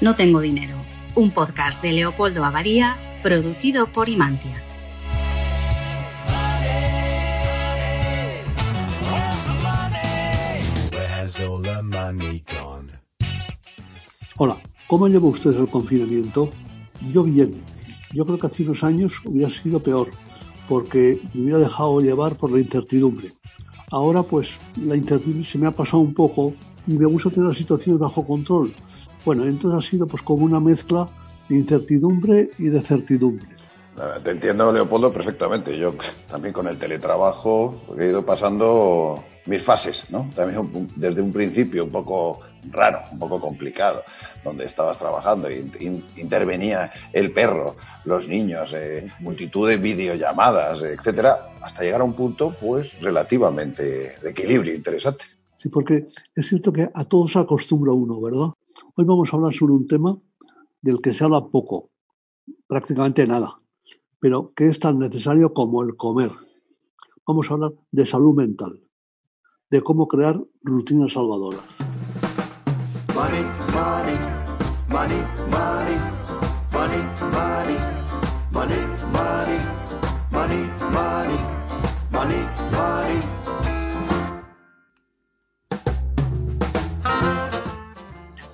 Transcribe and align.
No 0.00 0.16
tengo 0.16 0.40
dinero, 0.40 0.76
un 1.14 1.30
podcast 1.30 1.82
de 1.82 1.92
Leopoldo 1.92 2.42
Abadía, 2.42 2.96
producido 3.22 3.86
por 3.92 4.08
Imantia. 4.08 4.62
Hola, 14.38 14.56
¿cómo 14.86 15.06
lleva 15.06 15.26
usted 15.26 15.54
el 15.54 15.68
confinamiento? 15.68 16.48
Yo 17.12 17.22
bien. 17.22 17.62
Yo 18.14 18.24
creo 18.24 18.38
que 18.38 18.46
hace 18.46 18.62
unos 18.62 18.82
años 18.82 19.20
hubiera 19.26 19.50
sido 19.50 19.82
peor, 19.82 20.10
porque 20.66 21.20
me 21.34 21.42
hubiera 21.42 21.58
dejado 21.58 22.00
llevar 22.00 22.36
por 22.36 22.50
la 22.50 22.60
incertidumbre. 22.60 23.32
Ahora 23.90 24.22
pues 24.22 24.56
la 24.82 24.96
incertidumbre 24.96 25.46
se 25.46 25.58
me 25.58 25.66
ha 25.66 25.72
pasado 25.72 25.98
un 25.98 26.14
poco 26.14 26.54
y 26.86 26.96
me 26.96 27.04
gusta 27.04 27.28
tener 27.28 27.50
las 27.50 27.58
situaciones 27.58 28.00
bajo 28.00 28.26
control. 28.26 28.72
Bueno, 29.24 29.44
entonces 29.44 29.86
ha 29.86 29.90
sido 29.90 30.06
pues 30.06 30.22
como 30.22 30.44
una 30.44 30.60
mezcla 30.60 31.06
de 31.48 31.56
incertidumbre 31.56 32.50
y 32.58 32.68
de 32.68 32.80
certidumbre. 32.80 33.46
Te 34.24 34.30
entiendo, 34.30 34.72
Leopoldo, 34.72 35.10
perfectamente. 35.10 35.76
Yo 35.76 35.94
también 36.30 36.54
con 36.54 36.66
el 36.66 36.78
teletrabajo 36.78 37.74
he 37.98 38.06
ido 38.06 38.24
pasando 38.24 39.14
mis 39.46 39.62
fases, 39.62 40.04
¿no? 40.08 40.28
También 40.34 40.88
desde 40.96 41.20
un 41.20 41.32
principio 41.32 41.84
un 41.84 41.90
poco 41.90 42.40
raro, 42.70 43.00
un 43.12 43.18
poco 43.18 43.40
complicado, 43.40 44.02
donde 44.42 44.64
estabas 44.64 44.98
trabajando 44.98 45.50
y 45.50 46.02
intervenía 46.16 46.90
el 47.12 47.32
perro, 47.32 47.76
los 48.04 48.26
niños, 48.26 48.72
eh, 48.74 49.06
multitud 49.20 49.68
de 49.68 49.76
videollamadas, 49.76 50.80
etcétera, 50.82 51.50
hasta 51.60 51.82
llegar 51.82 52.00
a 52.00 52.04
un 52.04 52.14
punto, 52.14 52.54
pues, 52.58 52.98
relativamente 53.00 54.14
de 54.22 54.30
equilibrio 54.30 54.74
interesante. 54.74 55.24
Sí, 55.56 55.68
porque 55.68 56.06
es 56.34 56.48
cierto 56.48 56.72
que 56.72 56.88
a 56.94 57.04
todos 57.04 57.36
acostumbra 57.36 57.92
uno, 57.92 58.18
¿verdad? 58.20 58.48
Hoy 59.00 59.06
vamos 59.06 59.32
a 59.32 59.36
hablar 59.38 59.54
sobre 59.54 59.72
un 59.72 59.86
tema 59.86 60.18
del 60.82 61.00
que 61.00 61.14
se 61.14 61.24
habla 61.24 61.46
poco, 61.46 61.88
prácticamente 62.66 63.26
nada, 63.26 63.58
pero 64.18 64.52
que 64.54 64.68
es 64.68 64.78
tan 64.78 64.98
necesario 64.98 65.54
como 65.54 65.82
el 65.82 65.96
comer. 65.96 66.30
Vamos 67.26 67.50
a 67.50 67.54
hablar 67.54 67.72
de 67.92 68.04
salud 68.04 68.34
mental, 68.34 68.78
de 69.70 69.80
cómo 69.80 70.06
crear 70.06 70.38
rutinas 70.62 71.14
salvadoras. 71.14 71.64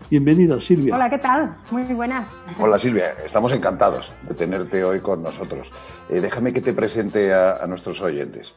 Bienvenida, 0.08 0.60
Silvia. 0.60 0.94
Hola, 0.94 1.10
¿qué 1.10 1.18
tal? 1.18 1.56
Muy 1.72 1.82
buenas. 1.92 2.28
Hola, 2.60 2.78
Silvia. 2.78 3.16
Estamos 3.24 3.52
encantados 3.52 4.08
de 4.22 4.34
tenerte 4.34 4.84
hoy 4.84 5.00
con 5.00 5.20
nosotros. 5.20 5.68
Eh, 6.08 6.20
déjame 6.20 6.52
que 6.52 6.60
te 6.60 6.72
presente 6.72 7.34
a, 7.34 7.66
nuestros 7.66 8.00
oyentes. 8.00 8.54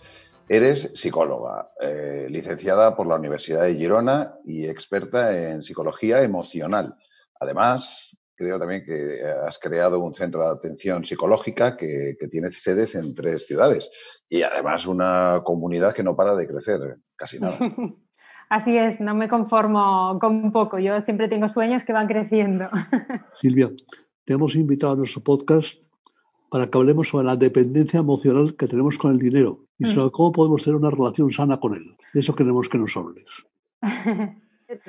Eres 0.48 0.92
psicóloga, 0.94 1.72
eh, 1.82 2.28
licenciada 2.30 2.96
por 2.96 3.08
la 3.08 3.16
Universidad 3.16 3.64
de 3.64 3.74
Girona 3.74 4.36
y 4.46 4.68
experta 4.68 5.36
en 5.36 5.64
psicología 5.64 6.22
emocional. 6.22 6.94
Además, 7.40 8.16
creo 8.36 8.60
también 8.60 8.86
que 8.86 9.20
has 9.48 9.58
creado 9.58 10.00
un 10.00 10.14
centro 10.14 10.44
de 10.44 10.56
atención 10.56 11.04
psicológica 11.04 11.76
que, 11.76 12.16
que 12.20 12.28
tiene 12.28 12.52
sedes 12.52 12.94
en 12.94 13.16
tres 13.16 13.48
ciudades 13.48 13.90
y 14.30 14.44
además 14.44 14.86
una 14.86 15.42
comunidad 15.44 15.96
que 15.96 16.04
no 16.04 16.16
para 16.16 16.36
de 16.36 16.48
crecer, 16.48 16.98
casi 17.16 17.40
nada. 17.40 17.58
Así 18.50 18.76
es, 18.76 19.00
no 19.00 19.14
me 19.14 19.30
conformo 19.30 20.18
con 20.20 20.52
poco, 20.52 20.80
yo 20.80 21.00
siempre 21.02 21.28
tengo 21.28 21.50
sueños 21.50 21.84
que 21.84 21.94
van 21.94 22.08
creciendo. 22.08 22.68
Silvia, 23.40 23.70
te 24.26 24.34
hemos 24.34 24.56
invitado 24.56 24.94
a 24.94 24.96
nuestro 24.96 25.22
podcast 25.22 25.80
para 26.50 26.68
que 26.68 26.78
hablemos 26.80 27.10
sobre 27.10 27.28
la 27.28 27.36
dependencia 27.36 28.00
emocional 28.00 28.56
que 28.56 28.68
tenemos 28.68 28.98
con 28.98 29.12
el 29.12 29.20
dinero 29.20 29.60
y 29.78 29.86
mm. 29.86 29.88
sobre 29.90 30.12
cómo 30.12 30.32
podemos 30.32 30.64
tener 30.64 30.78
una 30.78 30.90
relación 30.90 31.32
sana 31.32 31.60
con 31.60 31.76
él. 31.76 31.96
De 32.12 32.22
eso 32.22 32.34
queremos 32.34 32.68
que 32.68 32.80
nos 32.80 32.98
hables. 32.98 33.26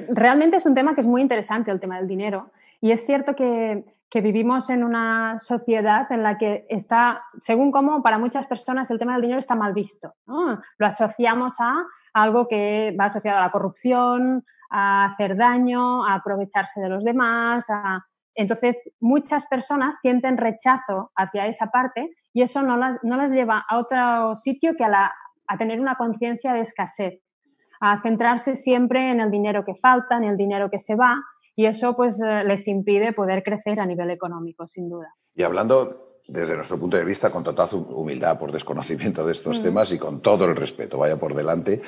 Realmente 0.09 0.57
es 0.57 0.65
un 0.65 0.75
tema 0.75 0.95
que 0.95 1.03
es 1.03 1.07
muy 1.07 1.21
interesante, 1.21 1.71
el 1.71 1.81
tema 1.81 1.99
del 1.99 2.09
dinero. 2.09 2.53
Y 2.81 2.93
es 2.93 3.05
cierto 3.05 3.35
que, 3.35 3.85
que 4.09 4.23
vivimos 4.23 4.71
en 4.71 4.85
una 4.85 5.39
sociedad 5.41 6.11
en 6.11 6.23
la 6.23 6.39
que 6.39 6.67
está, 6.71 7.25
según 7.43 7.73
cómo 7.73 8.03
para 8.03 8.17
muchas 8.17 8.47
personas 8.47 8.91
el 8.91 8.99
tema 8.99 9.13
del 9.13 9.23
dinero 9.23 9.39
está 9.39 9.55
mal 9.55 9.75
visto. 9.75 10.15
Lo 10.27 10.87
asociamos 10.87 11.55
a 11.59 11.85
algo 12.13 12.49
que 12.49 12.95
va 12.99 13.07
asociado 13.07 13.39
a 13.39 13.43
la 13.43 13.51
corrupción, 13.51 14.45
a 14.71 15.07
hacer 15.07 15.37
daño, 15.37 16.07
a 16.07 16.15
aprovecharse 16.15 16.81
de 16.81 16.89
los 16.89 17.05
demás. 17.05 17.67
Entonces, 18.35 18.91
muchas 19.01 19.47
personas 19.47 20.01
sienten 20.01 20.37
rechazo 20.37 21.11
hacia 21.17 21.47
esa 21.47 21.67
parte 21.67 22.11
y 22.33 22.43
eso 22.43 22.63
no 22.63 22.77
las, 22.77 22.99
no 23.03 23.17
las 23.17 23.31
lleva 23.31 23.65
a 23.69 23.79
otro 23.79 24.37
sitio 24.37 24.75
que 24.77 24.85
a, 24.85 24.89
la, 24.89 25.13
a 25.47 25.59
tener 25.59 25.81
una 25.81 25.97
conciencia 25.97 26.53
de 26.53 26.61
escasez, 26.61 27.21
a 27.81 28.01
centrarse 28.03 28.57
siempre 28.57 29.11
en 29.11 29.21
el 29.21 29.31
dinero 29.31 29.65
que 29.65 29.75
falta, 29.75 30.17
en 30.17 30.25
el 30.25 30.37
dinero 30.37 30.71
que 30.71 30.79
se 30.79 30.95
va 30.95 31.21
y 31.57 31.67
eso 31.67 31.95
pues 31.97 32.21
eh, 32.21 32.45
les 32.45 32.67
impide 32.69 33.13
poder 33.13 33.43
crecer 33.43 33.81
a 33.81 33.87
nivel 33.87 34.11
económico, 34.11 34.67
sin 34.67 34.89
duda. 34.89 35.13
Y 35.35 35.43
hablando 35.43 36.10
desde 36.31 36.55
nuestro 36.55 36.79
punto 36.79 36.97
de 36.97 37.05
vista, 37.05 37.31
con 37.31 37.43
total 37.43 37.69
humildad 37.73 38.39
por 38.39 38.53
desconocimiento 38.53 39.27
de 39.27 39.33
estos 39.33 39.59
mm. 39.59 39.63
temas 39.63 39.93
y 39.93 39.99
con 39.99 40.23
todo 40.23 40.45
el 40.45 40.55
respeto, 40.55 40.99
vaya 40.99 41.19
por 41.19 41.35
delante, 41.35 41.83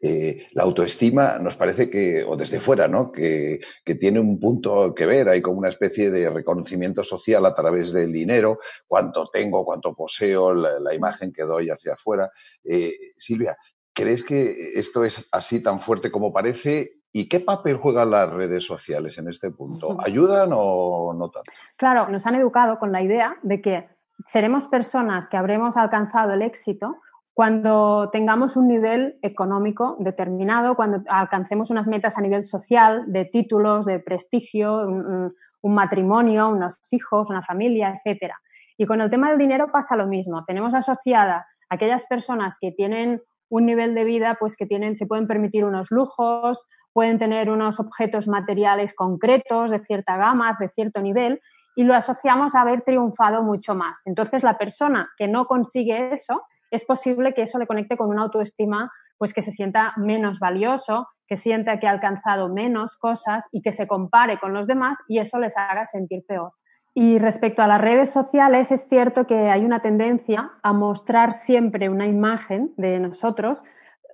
eh, 0.00 0.48
la 0.52 0.64
autoestima 0.64 1.38
nos 1.38 1.54
parece 1.54 1.88
que, 1.88 2.24
o 2.24 2.36
desde 2.36 2.60
fuera, 2.60 2.88
¿no? 2.88 3.12
Que, 3.12 3.60
tiene 3.98 4.18
un 4.20 4.38
punto 4.40 4.94
que 4.94 5.06
ver, 5.06 5.28
hay 5.28 5.40
como 5.40 5.58
una 5.58 5.68
especie 5.70 6.10
de 6.10 6.28
reconocimiento 6.28 7.04
social 7.04 7.46
a 7.46 7.54
través 7.54 7.92
del 7.92 8.12
dinero, 8.12 8.58
cuánto 8.86 9.30
tengo, 9.32 9.64
cuánto 9.64 9.94
poseo, 9.94 10.52
la, 10.52 10.94
imagen 10.94 11.32
que 11.32 11.44
doy 11.44 11.70
hacia 11.70 11.94
afuera. 11.94 12.30
Eh, 12.64 12.94
Silvia, 13.16 13.56
¿crees 13.94 14.24
que 14.24 14.72
esto 14.74 15.04
es 15.04 15.26
así 15.32 15.62
tan 15.62 15.80
fuerte 15.80 16.10
como 16.10 16.32
parece? 16.32 16.98
¿Y 17.16 17.28
qué 17.28 17.38
papel 17.38 17.76
juegan 17.76 18.10
las 18.10 18.28
redes 18.28 18.66
sociales 18.66 19.16
en 19.18 19.28
este 19.28 19.48
punto? 19.52 19.96
¿Ayudan 20.04 20.50
o 20.52 21.14
no 21.14 21.30
tanto? 21.30 21.52
Claro, 21.76 22.08
nos 22.08 22.26
han 22.26 22.34
educado 22.34 22.80
con 22.80 22.90
la 22.90 23.02
idea 23.02 23.36
de 23.44 23.62
que 23.62 23.88
seremos 24.26 24.66
personas 24.66 25.28
que 25.28 25.36
habremos 25.36 25.76
alcanzado 25.76 26.32
el 26.32 26.42
éxito 26.42 26.96
cuando 27.32 28.10
tengamos 28.12 28.56
un 28.56 28.66
nivel 28.66 29.20
económico 29.22 29.94
determinado, 30.00 30.74
cuando 30.74 31.04
alcancemos 31.08 31.70
unas 31.70 31.86
metas 31.86 32.18
a 32.18 32.20
nivel 32.20 32.42
social, 32.42 33.04
de 33.06 33.26
títulos, 33.26 33.86
de 33.86 34.00
prestigio, 34.00 34.80
un, 34.80 35.32
matrimonio, 35.62 36.48
unos 36.48 36.80
hijos, 36.90 37.30
una 37.30 37.42
familia, 37.42 37.94
etcétera. 37.94 38.40
Y 38.76 38.86
con 38.86 39.00
el 39.00 39.08
tema 39.08 39.30
del 39.30 39.38
dinero 39.38 39.70
pasa 39.70 39.94
lo 39.94 40.08
mismo. 40.08 40.44
Tenemos 40.46 40.74
asociada 40.74 41.46
a 41.70 41.74
aquellas 41.76 42.06
personas 42.06 42.56
que 42.60 42.72
tienen 42.72 43.22
un 43.48 43.66
nivel 43.66 43.94
de 43.94 44.02
vida, 44.02 44.36
pues 44.40 44.56
que 44.56 44.66
tienen, 44.66 44.96
se 44.96 45.06
pueden 45.06 45.28
permitir 45.28 45.64
unos 45.64 45.92
lujos, 45.92 46.66
pueden 46.94 47.18
tener 47.18 47.50
unos 47.50 47.78
objetos 47.78 48.26
materiales 48.26 48.94
concretos 48.94 49.70
de 49.70 49.80
cierta 49.80 50.16
gama, 50.16 50.56
de 50.58 50.70
cierto 50.70 51.02
nivel, 51.02 51.40
y 51.76 51.84
lo 51.84 51.94
asociamos 51.94 52.54
a 52.54 52.62
haber 52.62 52.82
triunfado 52.82 53.42
mucho 53.42 53.74
más. 53.74 54.00
Entonces, 54.06 54.42
la 54.42 54.56
persona 54.56 55.10
que 55.18 55.28
no 55.28 55.44
consigue 55.46 56.14
eso, 56.14 56.42
es 56.70 56.84
posible 56.84 57.34
que 57.34 57.42
eso 57.42 57.58
le 57.58 57.66
conecte 57.66 57.96
con 57.96 58.08
una 58.08 58.22
autoestima, 58.22 58.90
pues 59.18 59.34
que 59.34 59.42
se 59.42 59.52
sienta 59.52 59.92
menos 59.96 60.38
valioso, 60.38 61.08
que 61.26 61.36
sienta 61.36 61.78
que 61.78 61.86
ha 61.86 61.90
alcanzado 61.90 62.48
menos 62.48 62.96
cosas 62.96 63.44
y 63.50 63.60
que 63.60 63.72
se 63.72 63.86
compare 63.86 64.38
con 64.38 64.52
los 64.52 64.66
demás 64.66 64.98
y 65.08 65.18
eso 65.18 65.38
les 65.38 65.56
haga 65.56 65.86
sentir 65.86 66.24
peor. 66.26 66.52
Y 66.94 67.18
respecto 67.18 67.62
a 67.62 67.66
las 67.66 67.80
redes 67.80 68.10
sociales, 68.10 68.70
es 68.70 68.88
cierto 68.88 69.26
que 69.26 69.50
hay 69.50 69.64
una 69.64 69.82
tendencia 69.82 70.52
a 70.62 70.72
mostrar 70.72 71.32
siempre 71.32 71.88
una 71.88 72.06
imagen 72.06 72.72
de 72.76 73.00
nosotros 73.00 73.64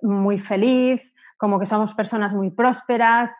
muy 0.01 0.39
feliz, 0.39 1.10
como 1.41 1.59
que 1.59 1.65
somos 1.65 1.95
personas 1.95 2.33
muy 2.33 2.51
prósperas, 2.51 3.31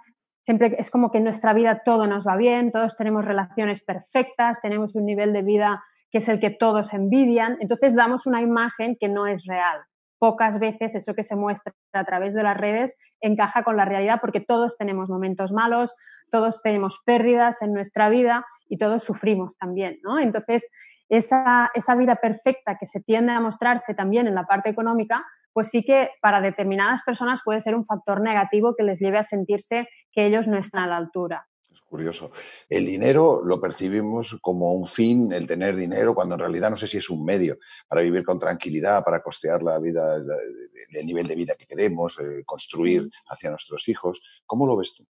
siempre 0.42 0.76
es 0.80 0.90
como 0.90 1.12
que 1.12 1.20
en 1.20 1.24
nuestra 1.24 1.54
vida 1.54 1.84
todo 1.86 2.08
nos 2.08 2.26
va 2.26 2.36
bien, 2.36 2.72
todos 2.72 2.96
tenemos 2.96 3.24
relaciones 3.24 3.84
perfectas, 3.84 4.60
tenemos 4.60 4.96
un 4.96 5.06
nivel 5.06 5.34
de 5.34 5.44
vida 5.44 5.84
que 6.10 6.18
es 6.18 6.28
el 6.28 6.40
que 6.40 6.50
todos 6.50 6.94
envidian, 6.94 7.58
entonces 7.60 7.94
damos 7.96 8.26
una 8.26 8.42
imagen 8.42 8.98
que 9.00 9.08
no 9.08 9.28
es 9.28 9.46
real. 9.46 9.82
Pocas 10.18 10.58
veces 10.60 10.96
eso 10.96 11.14
que 11.14 11.24
se 11.24 11.36
muestra 11.36 11.74
a 11.94 12.04
través 12.04 12.34
de 12.34 12.42
las 12.42 12.58
redes 12.58 12.98
encaja 13.22 13.62
con 13.62 13.78
la 13.78 13.86
realidad 13.86 14.18
porque 14.20 14.42
todos 14.42 14.76
tenemos 14.80 15.08
momentos 15.08 15.52
malos, 15.52 15.94
todos 16.32 16.60
tenemos 16.64 17.00
pérdidas 17.06 17.62
en 17.62 17.72
nuestra 17.72 18.10
vida 18.10 18.48
y 18.68 18.80
todos 18.80 19.04
sufrimos 19.04 19.56
también, 19.60 20.00
¿no? 20.02 20.18
Entonces, 20.18 20.68
esa, 21.08 21.70
esa 21.76 21.94
vida 21.94 22.16
perfecta 22.16 22.78
que 22.80 22.88
se 22.88 23.00
tiende 23.00 23.32
a 23.32 23.40
mostrarse 23.42 23.94
también 23.94 24.26
en 24.26 24.34
la 24.34 24.48
parte 24.48 24.72
económica 24.72 25.24
pues 25.54 25.70
sí 25.70 25.84
que 25.84 26.10
para 26.22 26.42
determinadas 26.42 27.02
personas 27.04 27.42
puede 27.44 27.62
ser 27.62 27.76
un 27.76 27.86
factor 27.86 28.22
negativo 28.22 28.76
que 28.76 28.84
les 28.84 29.00
lleve 29.00 29.18
a 29.18 29.24
sentirse 29.24 29.88
que 30.12 30.26
ellos 30.26 30.48
no 30.48 30.58
están 30.58 30.84
a 30.84 30.88
la 30.88 30.98
altura. 30.98 31.48
Es 31.70 31.82
curioso. 31.82 32.32
El 32.70 32.86
dinero 32.86 33.42
lo 33.44 33.62
percibimos 33.62 34.38
como 34.42 34.74
un 34.74 34.88
fin, 34.88 35.32
el 35.32 35.48
tener 35.48 35.76
dinero, 35.76 36.14
cuando 36.14 36.36
en 36.36 36.40
realidad 36.40 36.70
no 36.70 36.78
sé 36.78 36.88
si 36.88 36.98
es 36.98 37.10
un 37.10 37.24
medio 37.24 37.58
para 37.88 38.02
vivir 38.02 38.26
con 38.26 38.40
tranquilidad, 38.40 39.04
para 39.04 39.22
costear 39.22 39.64
la 39.64 39.80
vida, 39.80 40.18
el 40.18 41.06
nivel 41.06 41.28
de 41.28 41.36
vida 41.36 41.56
que 41.56 41.66
queremos, 41.66 42.18
eh, 42.20 42.44
construir 42.46 43.10
hacia 43.28 43.52
nuestros 43.52 43.88
hijos. 43.88 44.22
¿Cómo 44.46 44.68
lo 44.68 44.76
ves 44.76 44.94
tú? 44.96 45.06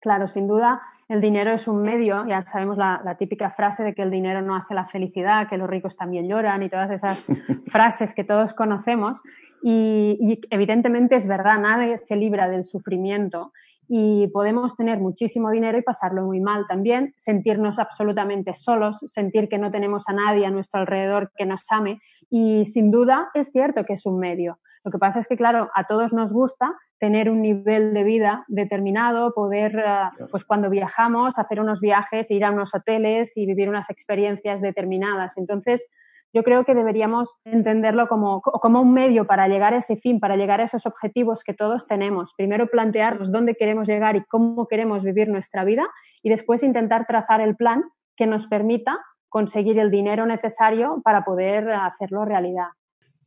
Claro, 0.00 0.28
sin 0.28 0.48
duda, 0.48 0.80
el 1.10 1.20
dinero 1.20 1.50
es 1.50 1.66
un 1.66 1.82
medio, 1.82 2.24
ya 2.28 2.44
sabemos 2.46 2.78
la, 2.78 3.16
típica 3.18 3.50
frase 3.50 3.82
de 3.82 3.94
que 3.94 4.02
el 4.02 4.12
dinero 4.12 4.42
no 4.42 4.54
hace 4.54 4.74
la 4.74 4.86
felicidad, 4.86 5.48
que 5.48 5.58
los 5.58 5.68
ricos 5.68 5.96
también 5.96 6.28
lloran 6.28 6.62
y 6.62 6.68
todas 6.68 6.88
esas 6.92 7.26
frases 7.66 8.14
que 8.14 8.22
todos 8.22 8.54
conocemos. 8.54 9.20
y, 9.60 10.40
evidentemente 10.50 11.16
es 11.16 11.26
verdad, 11.26 11.58
nadie 11.58 11.98
se 11.98 12.14
libra 12.14 12.48
del 12.48 12.64
sufrimiento 12.64 13.52
y 13.88 14.28
podemos 14.28 14.76
tener 14.76 15.00
muchísimo 15.00 15.50
dinero 15.50 15.76
y 15.76 15.82
pasarlo 15.82 16.22
muy 16.22 16.38
mal 16.38 16.66
también, 16.68 17.12
sentirnos 17.16 17.80
absolutamente 17.80 18.54
solos, 18.54 19.00
sentir 19.08 19.48
que 19.48 19.58
no 19.58 19.72
tenemos 19.72 20.08
a 20.08 20.12
nadie 20.12 20.46
a 20.46 20.50
nuestro 20.52 20.78
alrededor 20.78 21.32
que 21.36 21.44
nos 21.44 21.64
ame 21.72 22.00
y 22.30 22.66
sin 22.66 22.92
duda 22.92 23.30
es 23.34 23.50
cierto 23.50 23.84
que 23.84 23.94
es 23.94 24.06
un 24.06 24.20
medio. 24.20 24.60
Lo 24.84 24.90
que 24.90 24.98
pasa 24.98 25.20
es 25.20 25.28
que, 25.28 25.36
claro, 25.36 25.70
a 25.74 25.84
todos 25.84 26.12
nos 26.12 26.32
gusta 26.32 26.74
tener 26.98 27.30
un 27.30 27.42
nivel 27.42 27.92
de 27.92 28.04
vida 28.04 28.44
determinado, 28.48 29.32
poder, 29.34 29.76
eh, 29.76 30.26
pues 30.30 30.44
cuando 30.44 30.70
viajamos, 30.70 31.38
hacer 31.38 31.60
unos 31.60 31.80
viajes, 31.80 32.30
ir 32.30 32.44
a 32.44 32.50
unos 32.50 32.74
hoteles 32.74 33.36
y 33.36 33.46
vivir 33.46 33.68
unas 33.68 33.90
experiencias 33.90 34.60
determinadas. 34.60 35.36
Entonces, 35.36 35.86
yo 36.32 36.44
creo 36.44 36.64
que 36.64 36.74
deberíamos 36.74 37.40
entenderlo 37.44 38.06
como, 38.06 38.40
como, 38.40 38.80
un 38.80 38.92
medio 38.92 39.26
para 39.26 39.48
llegar 39.48 39.74
a 39.74 39.78
ese 39.78 39.96
fin, 39.96 40.20
para 40.20 40.36
llegar 40.36 40.60
a 40.60 40.64
esos 40.64 40.86
objetivos 40.86 41.42
que 41.42 41.54
todos 41.54 41.86
tenemos. 41.86 42.32
Primero 42.36 42.68
plantearnos 42.68 43.32
dónde 43.32 43.56
queremos 43.56 43.88
llegar 43.88 44.16
y 44.16 44.24
cómo 44.24 44.66
queremos 44.68 45.02
vivir 45.02 45.28
nuestra 45.28 45.64
vida 45.64 45.88
y 46.22 46.30
después 46.30 46.62
intentar 46.62 47.06
trazar 47.06 47.40
el 47.40 47.56
plan 47.56 47.82
que 48.16 48.26
nos 48.26 48.46
permita 48.46 48.98
conseguir 49.28 49.78
el 49.78 49.90
dinero 49.90 50.26
necesario 50.26 51.00
para 51.02 51.24
poder 51.24 51.70
hacerlo 51.70 52.24
realidad. 52.24 52.68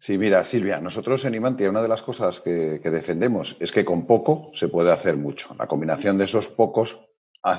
Sí, 0.05 0.17
mira, 0.17 0.43
Silvia, 0.43 0.81
nosotros 0.81 1.23
en 1.23 1.33
Imantia 1.33 1.69
una 1.69 1.81
de 1.81 1.87
las 1.87 2.01
cosas 2.01 2.41
que, 2.41 2.81
defendemos 2.83 3.55
es 3.61 3.71
que 3.71 3.85
con 3.85 4.05
poco 4.05 4.51
se 4.53 4.67
puede 4.67 4.91
hacer 4.91 5.15
mucho. 5.15 5.55
La 5.57 5.65
combinación 5.65 6.17
de 6.17 6.25
esos 6.25 6.49
pocos 6.49 6.99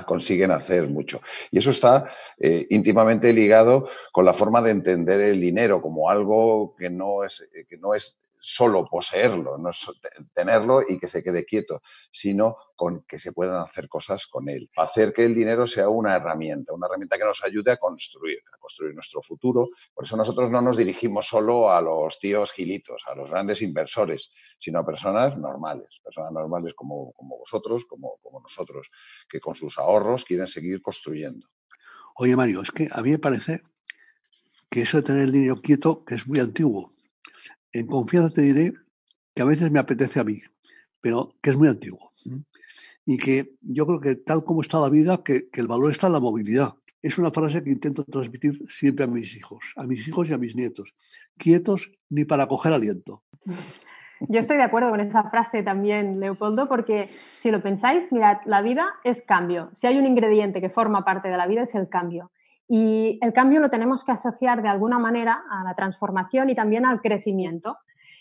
consiguen 0.05 0.51
hacer 0.51 0.87
mucho. 0.87 1.23
Y 1.51 1.61
eso 1.61 1.71
está 1.71 2.13
eh, 2.39 2.67
íntimamente 2.69 3.33
ligado 3.33 3.89
con 4.13 4.27
la 4.27 4.35
forma 4.35 4.61
de 4.61 4.73
entender 4.73 5.23
el 5.23 5.41
dinero 5.41 5.81
como 5.81 6.11
algo 6.11 6.77
que 6.77 6.91
no 6.91 7.25
es, 7.25 7.41
eh, 7.41 7.65
que 7.67 7.79
no 7.79 7.95
es 7.95 8.19
solo 8.47 8.85
poseerlo, 8.85 9.57
no 9.57 9.71
es 9.71 9.87
tenerlo 10.35 10.83
y 10.87 10.99
que 10.99 11.09
se 11.09 11.23
quede 11.23 11.47
quieto, 11.47 11.81
sino 12.13 12.59
con 12.77 13.03
que 13.09 13.19
se 13.19 13.33
puedan 13.33 13.63
hacer 13.63 13.89
cosas 13.89 14.27
con 14.27 14.51
él. 14.51 14.69
Hacer 14.77 15.15
que 15.15 15.25
el 15.25 15.35
dinero 15.35 15.67
sea 15.67 15.89
una 15.89 16.15
herramienta, 16.15 16.75
una 16.75 16.87
herramienta 16.87 17.17
que 17.17 17.25
nos 17.25 17.43
ayude 17.43 17.73
a 17.73 17.79
construir, 17.79 18.41
a 18.53 18.59
construir 18.59 18.95
nuestro 18.95 19.23
futuro. 19.23 19.67
Por 19.95 20.05
eso 20.05 20.19
nosotros 20.19 20.51
no 20.51 20.61
nos 20.61 20.77
dirigimos 20.77 21.27
solo 21.27 21.71
a 21.71 21.81
los 21.81 22.19
tíos 22.19 22.53
gilitos, 22.53 23.03
a 23.07 23.15
los 23.15 23.31
grandes 23.31 23.63
inversores, 23.63 24.31
sino 24.59 24.81
a 24.81 24.87
personas 24.87 25.39
normales, 25.39 25.89
personas 26.05 26.31
normales 26.31 26.75
como, 26.75 27.13
como 27.13 27.39
vosotros, 27.39 27.87
como, 27.87 28.19
como 28.23 28.41
nosotros, 28.41 28.91
que 29.27 29.41
con 29.41 29.55
sus 29.55 29.79
ahorros 29.79 30.23
quieren 30.27 30.49
seguir 30.49 30.83
construyendo. 30.83 31.49
Oye, 32.17 32.37
Mario, 32.37 32.61
es 32.61 32.71
que 32.71 32.89
a 32.93 33.01
mí 33.01 33.11
me 33.11 33.19
parece 33.19 33.63
que 34.71 34.83
eso 34.83 34.99
de 34.99 35.05
tener 35.05 35.23
el 35.23 35.33
dinero 35.33 35.63
quieto, 35.63 36.05
que 36.05 36.17
es 36.17 36.27
muy 36.27 36.41
antiguo, 36.41 36.94
en 37.75 37.87
confianza 37.87 38.33
te 38.33 38.43
diré 38.43 38.73
que 39.35 39.43
a 39.43 39.45
veces 39.45 39.71
me 39.71 39.81
apetece 39.81 40.21
a 40.21 40.25
mí, 40.25 40.41
pero 41.01 41.35
que 41.43 41.51
es 41.51 41.57
muy 41.57 41.69
antiguo. 41.69 42.09
Y 43.05 43.19
que 43.19 43.57
yo 43.61 43.87
creo 43.87 44.01
que 44.01 44.15
tal 44.15 44.45
como 44.45 44.63
está 44.63 44.81
la 44.81 44.89
vida, 44.89 45.23
que, 45.23 45.49
el 45.53 45.67
valor 45.67 45.91
está 45.91 46.07
en 46.07 46.15
la 46.15 46.21
movilidad. 46.21 46.75
Es 47.03 47.19
una 47.19 47.31
frase 47.31 47.63
que 47.63 47.71
intento 47.71 48.05
transmitir 48.05 48.65
siempre 48.71 49.05
a 49.05 49.09
mis 49.09 49.37
hijos, 49.37 49.63
a 49.77 49.87
mis 49.87 50.09
hijos 50.09 50.29
y 50.29 50.33
a 50.33 50.39
mis 50.39 50.57
nietos. 50.57 50.91
Quietos 51.37 51.91
ni 52.09 52.25
para 52.25 52.47
coger 52.47 52.73
aliento. 52.73 53.23
Yo 54.21 54.41
estoy 54.41 54.57
de 54.57 54.63
acuerdo 54.63 54.91
con 54.91 55.01
esa 55.01 55.29
frase 55.29 55.63
también, 55.63 56.21
Leopoldo, 56.21 56.69
porque 56.69 57.11
si 57.41 57.51
lo 57.51 57.61
pensáis, 57.61 58.11
mirad, 58.11 58.39
la 58.47 58.63
vida 58.63 58.95
es 59.03 59.21
cambio. 59.23 59.71
Si 59.75 59.87
hay 59.87 59.99
un 59.99 60.07
ingrediente 60.07 60.63
que 60.63 60.71
forma 60.71 61.05
parte 61.05 61.29
de 61.29 61.37
la 61.37 61.47
vida 61.47 61.63
es 61.63 61.75
el 61.75 61.89
cambio. 61.89 62.31
Y 62.69 63.19
el 63.21 63.33
cambio 63.33 63.61
lo 63.61 63.71
tenemos 63.71 64.05
que 64.05 64.13
asociar 64.13 64.63
de 64.63 64.69
alguna 64.69 64.99
manera 64.99 65.43
a 65.51 65.65
la 65.65 65.75
transformación 65.75 66.51
y 66.51 66.55
también 66.55 66.87
al 66.87 67.01
crecimiento. 67.01 67.77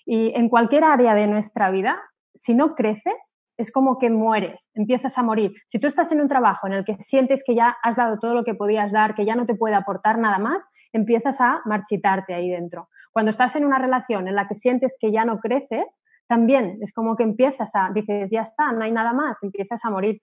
Y 0.05 0.33
en 0.35 0.49
cualquier 0.49 0.83
área 0.83 1.15
de 1.15 1.27
nuestra 1.27 1.71
vida, 1.71 2.01
si 2.35 2.53
no 2.53 2.75
creces, 2.75 3.35
es 3.57 3.71
como 3.71 3.99
que 3.99 4.09
mueres, 4.09 4.69
empiezas 4.73 5.17
a 5.17 5.23
morir. 5.23 5.53
Si 5.67 5.79
tú 5.79 5.87
estás 5.87 6.11
en 6.11 6.21
un 6.21 6.27
trabajo 6.27 6.67
en 6.67 6.73
el 6.73 6.85
que 6.85 6.95
sientes 6.97 7.43
que 7.45 7.55
ya 7.55 7.77
has 7.83 7.95
dado 7.95 8.17
todo 8.17 8.33
lo 8.33 8.43
que 8.43 8.55
podías 8.55 8.91
dar, 8.91 9.15
que 9.15 9.25
ya 9.25 9.35
no 9.35 9.45
te 9.45 9.55
puede 9.55 9.75
aportar 9.75 10.17
nada 10.17 10.39
más, 10.39 10.63
empiezas 10.91 11.39
a 11.39 11.61
marchitarte 11.65 12.33
ahí 12.33 12.49
dentro. 12.49 12.89
Cuando 13.11 13.29
estás 13.29 13.55
en 13.55 13.65
una 13.65 13.77
relación 13.77 14.27
en 14.27 14.35
la 14.35 14.47
que 14.47 14.55
sientes 14.55 14.97
que 14.99 15.11
ya 15.11 15.23
no 15.23 15.39
creces, 15.39 16.01
también 16.27 16.79
es 16.81 16.91
como 16.91 17.15
que 17.15 17.23
empiezas 17.23 17.75
a, 17.75 17.91
dices, 17.93 18.29
ya 18.31 18.41
está, 18.41 18.71
no 18.71 18.83
hay 18.83 18.91
nada 18.91 19.13
más, 19.13 19.37
empiezas 19.43 19.85
a 19.85 19.91
morir. 19.91 20.19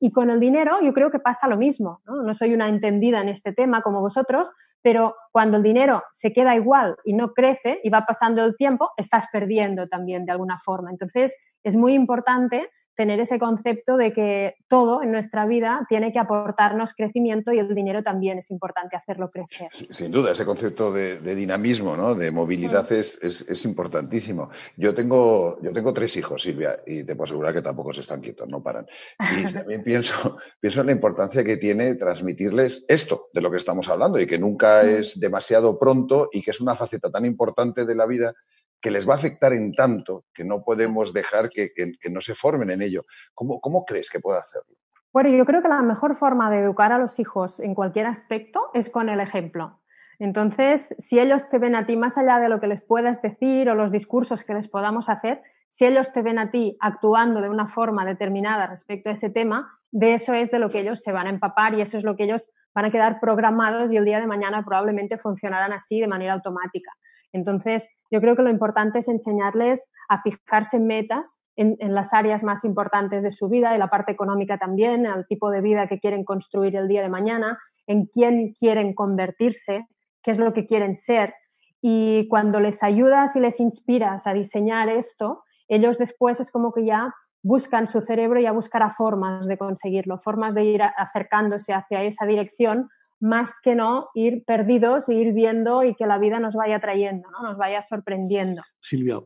Y 0.00 0.12
con 0.12 0.30
el 0.30 0.40
dinero 0.40 0.80
yo 0.82 0.92
creo 0.92 1.10
que 1.10 1.18
pasa 1.18 1.48
lo 1.48 1.56
mismo. 1.56 2.00
¿no? 2.04 2.34
soy 2.34 2.54
una 2.54 2.68
entendida 2.68 3.20
en 3.20 3.28
este 3.28 3.52
tema 3.52 3.82
como 3.82 4.00
vosotros, 4.00 4.50
pero 4.82 5.14
cuando 5.32 5.56
el 5.56 5.62
dinero 5.62 6.02
se 6.12 6.32
queda 6.32 6.54
igual 6.54 6.96
y 7.04 7.14
no 7.14 7.32
crece 7.32 7.80
y 7.82 7.90
va 7.90 8.04
pasando 8.06 8.44
el 8.44 8.56
tiempo, 8.56 8.90
estás 8.96 9.24
perdiendo 9.32 9.88
también 9.88 10.26
de 10.26 10.32
alguna 10.32 10.58
forma. 10.58 10.90
Entonces 10.90 11.34
es 11.62 11.74
muy 11.74 11.94
importante 11.94 12.68
tener 12.96 13.20
ese 13.20 13.38
concepto 13.38 13.96
de 13.96 14.12
que 14.12 14.54
todo 14.68 15.02
en 15.02 15.12
nuestra 15.12 15.46
vida 15.46 15.86
tiene 15.88 16.12
que 16.12 16.18
aportarnos 16.18 16.94
crecimiento 16.94 17.52
y 17.52 17.58
el 17.58 17.74
dinero 17.74 18.02
también 18.02 18.38
es 18.38 18.50
importante 18.50 18.96
hacerlo 18.96 19.30
crecer. 19.30 19.68
Sin 19.90 20.12
duda, 20.12 20.32
ese 20.32 20.44
concepto 20.44 20.92
de, 20.92 21.18
dinamismo, 21.34 21.96
¿no? 21.96 22.14
de 22.14 22.30
movilidad 22.30 22.90
es, 22.92 23.18
es, 23.20 23.64
importantísimo. 23.64 24.50
Yo 24.76 24.94
tengo, 24.94 25.58
yo 25.62 25.72
tengo 25.72 25.92
tres 25.92 26.16
hijos, 26.16 26.42
Silvia, 26.42 26.80
y 26.86 27.02
te 27.02 27.16
puedo 27.16 27.24
asegurar 27.24 27.54
que 27.54 27.62
tampoco 27.62 27.92
se 27.92 28.02
están 28.02 28.20
quietos, 28.20 28.48
no 28.48 28.62
paran. 28.62 28.86
Y 29.18 29.44
también 29.52 29.82
pienso, 29.82 30.36
pienso 30.60 30.80
en 30.80 30.86
la 30.86 30.92
importancia 30.92 31.42
que 31.42 31.56
tiene 31.56 31.94
transmitirles 31.94 32.84
esto 32.88 33.28
de 33.32 33.40
lo 33.40 33.50
que 33.50 33.56
estamos 33.56 33.88
hablando 33.88 34.20
y 34.20 34.26
que 34.26 34.38
nunca 34.38 34.82
es 34.82 35.18
demasiado 35.18 35.78
pronto 35.78 36.28
y 36.32 36.42
que 36.42 36.50
es 36.50 36.60
una 36.60 36.76
faceta 36.76 37.10
tan 37.10 37.24
importante 37.24 37.84
de 37.84 37.94
la 37.94 38.06
vida 38.06 38.34
que 38.84 38.90
les 38.90 39.08
va 39.08 39.14
a 39.14 39.16
afectar 39.16 39.54
en 39.54 39.72
tanto 39.72 40.26
que 40.34 40.44
no 40.44 40.62
podemos 40.62 41.14
dejar 41.14 41.48
que, 41.48 41.72
no 42.10 42.20
se 42.20 42.34
formen 42.34 42.70
en 42.70 42.82
ello. 42.82 43.00
¿Cómo, 43.32 43.58
¿Cómo, 43.58 43.86
crees 43.86 44.10
que 44.10 44.20
puede 44.20 44.40
hacerlo? 44.40 44.76
Bueno, 45.10 45.30
yo 45.30 45.46
creo 45.46 45.62
que 45.62 45.68
la 45.68 45.80
mejor 45.80 46.16
forma 46.16 46.50
de 46.50 46.58
educar 46.58 46.92
a 46.92 46.98
los 46.98 47.18
hijos 47.18 47.60
en 47.60 47.74
cualquier 47.74 48.04
aspecto 48.04 48.68
es 48.74 48.90
con 48.90 49.08
el 49.08 49.20
ejemplo. 49.20 49.80
Entonces, 50.18 50.94
si 50.98 51.18
ellos 51.18 51.48
te 51.48 51.58
ven 51.58 51.74
a 51.74 51.86
ti 51.86 51.96
más 51.96 52.18
allá 52.18 52.38
de 52.40 52.50
lo 52.50 52.60
que 52.60 52.66
les 52.66 52.82
puedas 52.82 53.22
decir 53.22 53.70
o 53.70 53.74
los 53.74 53.90
discursos 53.90 54.44
que 54.44 54.52
les 54.52 54.68
podamos 54.68 55.08
hacer, 55.08 55.40
si 55.70 55.86
ellos 55.86 56.12
te 56.12 56.20
ven 56.20 56.38
a 56.38 56.50
ti 56.50 56.76
actuando 56.78 57.40
de 57.40 57.48
una 57.48 57.68
forma 57.68 58.04
determinada 58.04 58.66
respecto 58.66 59.08
a 59.08 59.14
ese 59.14 59.30
tema, 59.30 59.78
de 59.92 60.12
eso 60.12 60.34
es 60.34 60.50
de 60.50 60.58
lo 60.58 60.68
que 60.68 60.80
ellos 60.80 61.00
se 61.00 61.10
van 61.10 61.26
a 61.26 61.30
empapar 61.30 61.72
y 61.72 61.80
eso 61.80 61.96
es 61.96 62.04
lo 62.04 62.16
que 62.16 62.24
ellos 62.24 62.50
van 62.74 62.84
a 62.84 62.90
quedar 62.90 63.18
programados 63.18 63.90
y 63.90 63.96
el 63.96 64.04
día 64.04 64.20
de 64.20 64.26
mañana 64.26 64.62
probablemente 64.62 65.16
funcionarán 65.16 65.72
así 65.72 66.00
de 66.00 66.06
manera 66.06 66.34
automática. 66.34 66.92
Entonces, 67.34 67.88
yo 68.12 68.20
creo 68.20 68.36
que 68.36 68.42
lo 68.42 68.48
importante 68.48 69.00
es 69.00 69.08
enseñarles 69.08 69.90
a 70.08 70.22
fijarse 70.22 70.78
metas 70.78 71.40
en, 71.56 71.76
las 71.92 72.14
áreas 72.14 72.44
más 72.44 72.64
importantes 72.64 73.24
de 73.24 73.32
su 73.32 73.48
vida, 73.48 73.74
en 73.74 73.80
la 73.80 73.88
parte 73.88 74.12
económica 74.12 74.56
también, 74.56 75.04
al 75.04 75.26
tipo 75.26 75.50
de 75.50 75.60
vida 75.60 75.88
que 75.88 75.98
quieren 75.98 76.24
construir 76.24 76.76
el 76.76 76.86
día 76.86 77.02
de 77.02 77.08
mañana, 77.08 77.58
en 77.88 78.06
quién 78.06 78.54
quieren 78.54 78.94
convertirse, 78.94 79.84
qué 80.22 80.30
es 80.30 80.38
lo 80.38 80.52
que 80.54 80.64
quieren 80.64 80.96
ser. 80.96 81.34
Y 81.82 82.28
cuando 82.28 82.60
les 82.60 82.84
ayudas 82.84 83.34
y 83.34 83.40
les 83.40 83.58
inspiras 83.58 84.28
a 84.28 84.32
diseñar 84.32 84.88
esto, 84.88 85.42
ellos 85.66 85.98
después 85.98 86.38
es 86.38 86.52
como 86.52 86.72
que 86.72 86.84
ya 86.84 87.12
buscan 87.42 87.88
su 87.88 88.00
cerebro 88.00 88.38
y 88.38 88.44
ya 88.44 88.52
buscará 88.52 88.90
formas 88.90 89.48
de 89.48 89.58
conseguirlo, 89.58 90.18
formas 90.18 90.54
de 90.54 90.64
ir 90.64 90.82
acercándose 90.82 91.74
hacia 91.74 92.04
esa 92.04 92.26
dirección 92.26 92.88
más 93.24 93.58
que 93.62 93.74
no 93.74 94.08
ir 94.14 94.44
perdidos 94.44 95.08
e 95.08 95.14
ir 95.14 95.32
viendo 95.32 95.82
y 95.82 95.94
que 95.94 96.06
la 96.06 96.18
vida 96.18 96.38
nos 96.40 96.54
vaya 96.54 96.78
trayendo, 96.78 97.30
¿no? 97.30 97.42
nos 97.42 97.56
vaya 97.56 97.80
sorprendiendo. 97.80 98.60
Silvia, 98.80 99.18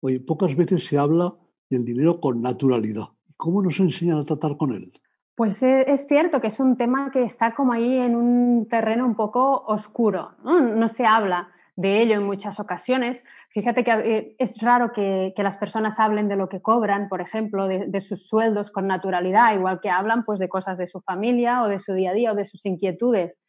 oye, 0.00 0.20
pocas 0.20 0.56
veces 0.56 0.86
se 0.86 0.96
habla 0.96 1.34
del 1.68 1.84
dinero 1.84 2.18
con 2.18 2.40
naturalidad. 2.40 3.08
¿Cómo 3.36 3.62
nos 3.62 3.78
enseñan 3.78 4.18
a 4.18 4.24
tratar 4.24 4.56
con 4.56 4.72
él? 4.72 4.90
Pues 5.34 5.62
eh, 5.62 5.84
es 5.86 6.06
cierto 6.06 6.40
que 6.40 6.48
es 6.48 6.60
un 6.60 6.78
tema 6.78 7.10
que 7.10 7.22
está 7.22 7.54
como 7.54 7.74
ahí 7.74 7.94
en 7.94 8.16
un 8.16 8.66
terreno 8.68 9.04
un 9.04 9.14
poco 9.14 9.64
oscuro, 9.66 10.32
no 10.42 10.88
se 10.88 11.04
habla 11.04 11.50
de 11.76 12.02
ello 12.02 12.14
en 12.16 12.24
muchas 12.24 12.58
ocasiones. 12.58 13.22
Fíjate 13.52 13.82
que 13.82 13.90
eh, 13.90 14.36
es 14.38 14.58
raro 14.60 14.92
que, 14.92 15.34
las 15.36 15.56
personas 15.56 15.98
hablen 15.98 16.28
de 16.28 16.36
lo 16.36 16.48
que 16.48 16.62
cobran, 16.62 17.08
por 17.08 17.20
ejemplo, 17.20 17.66
de, 17.66 18.00
sus 18.00 18.28
sueldos 18.28 18.70
con 18.70 18.86
naturalidad, 18.86 19.54
igual 19.54 19.80
que 19.80 19.90
hablan 19.90 20.24
pues, 20.24 20.38
de 20.38 20.48
cosas 20.48 20.78
de 20.78 20.86
su 20.86 21.00
familia 21.00 21.62
o 21.62 21.68
de 21.68 21.80
su 21.80 21.92
día 21.92 22.10
a 22.10 22.14
día 22.14 22.32
o 22.32 22.36
de 22.36 22.44
sus 22.44 22.64
inquietudes. 22.64 23.42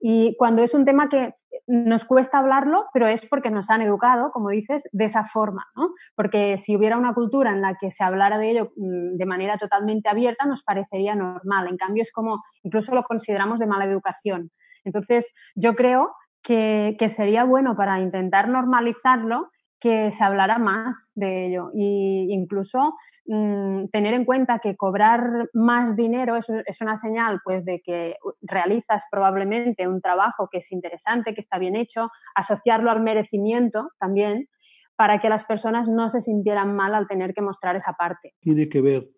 Y 0.00 0.36
cuando 0.36 0.62
es 0.62 0.72
un 0.72 0.86
tema 0.86 1.08
que 1.10 1.34
nos 1.66 2.04
cuesta 2.06 2.38
hablarlo, 2.38 2.86
pero 2.94 3.06
es 3.06 3.20
porque 3.28 3.50
nos 3.50 3.68
han 3.70 3.82
educado, 3.82 4.32
como 4.32 4.48
dices, 4.48 4.88
de 4.90 5.04
esa 5.04 5.26
forma, 5.26 5.66
¿no? 5.76 5.90
Porque 6.16 6.58
si 6.58 6.74
hubiera 6.74 6.96
una 6.96 7.14
cultura 7.14 7.50
en 7.50 7.60
la 7.60 7.76
que 7.78 7.90
se 7.90 8.02
hablara 8.02 8.38
de 8.38 8.50
ello 8.50 8.72
mm, 8.76 9.16
de 9.16 9.26
manera 9.26 9.58
totalmente 9.58 10.08
abierta, 10.08 10.46
nos 10.46 10.62
parecería 10.62 11.14
normal. 11.14 11.68
En 11.68 11.76
cambio, 11.76 12.02
es 12.02 12.10
como, 12.10 12.42
incluso 12.62 12.94
lo 12.94 13.04
consideramos 13.04 13.58
de 13.58 13.66
mala 13.66 13.84
educación. 13.84 14.50
Entonces, 14.84 15.30
yo 15.54 15.74
creo 15.74 16.14
que, 16.42 16.96
sería 17.14 17.44
bueno 17.44 17.76
para 17.76 18.00
intentar 18.00 18.48
normalizarlo 18.48 19.50
que 19.80 20.12
se 20.12 20.22
hablara 20.22 20.58
más 20.58 21.10
de 21.14 21.46
ello 21.46 21.70
e 21.74 22.26
incluso 22.28 22.94
mm, 23.26 23.86
tener 23.92 24.14
en 24.14 24.24
cuenta 24.24 24.60
que 24.60 24.76
cobrar 24.76 25.48
más 25.52 25.96
dinero 25.96 26.36
es, 26.36 26.48
es, 26.66 26.80
una 26.80 26.96
señal 26.96 27.40
pues 27.44 27.64
de 27.64 27.80
que 27.80 28.16
realizas 28.42 29.02
probablemente 29.10 29.88
un 29.88 30.00
trabajo 30.00 30.48
que 30.50 30.58
es 30.58 30.70
interesante, 30.70 31.34
que 31.34 31.40
está 31.40 31.58
bien 31.58 31.74
hecho, 31.74 32.10
asociarlo 32.34 32.90
al 32.90 33.02
merecimiento 33.02 33.88
también 33.98 34.48
para 34.96 35.20
que 35.20 35.28
las 35.28 35.44
personas 35.44 35.88
no 35.88 36.10
se 36.10 36.22
sintieran 36.22 36.76
mal 36.76 36.94
al 36.94 37.08
tener 37.08 37.34
que 37.34 37.42
mostrar 37.42 37.74
esa 37.74 37.94
parte. 37.94 38.34
Tiene 38.40 38.68
que 38.68 38.80
ver 38.80 39.08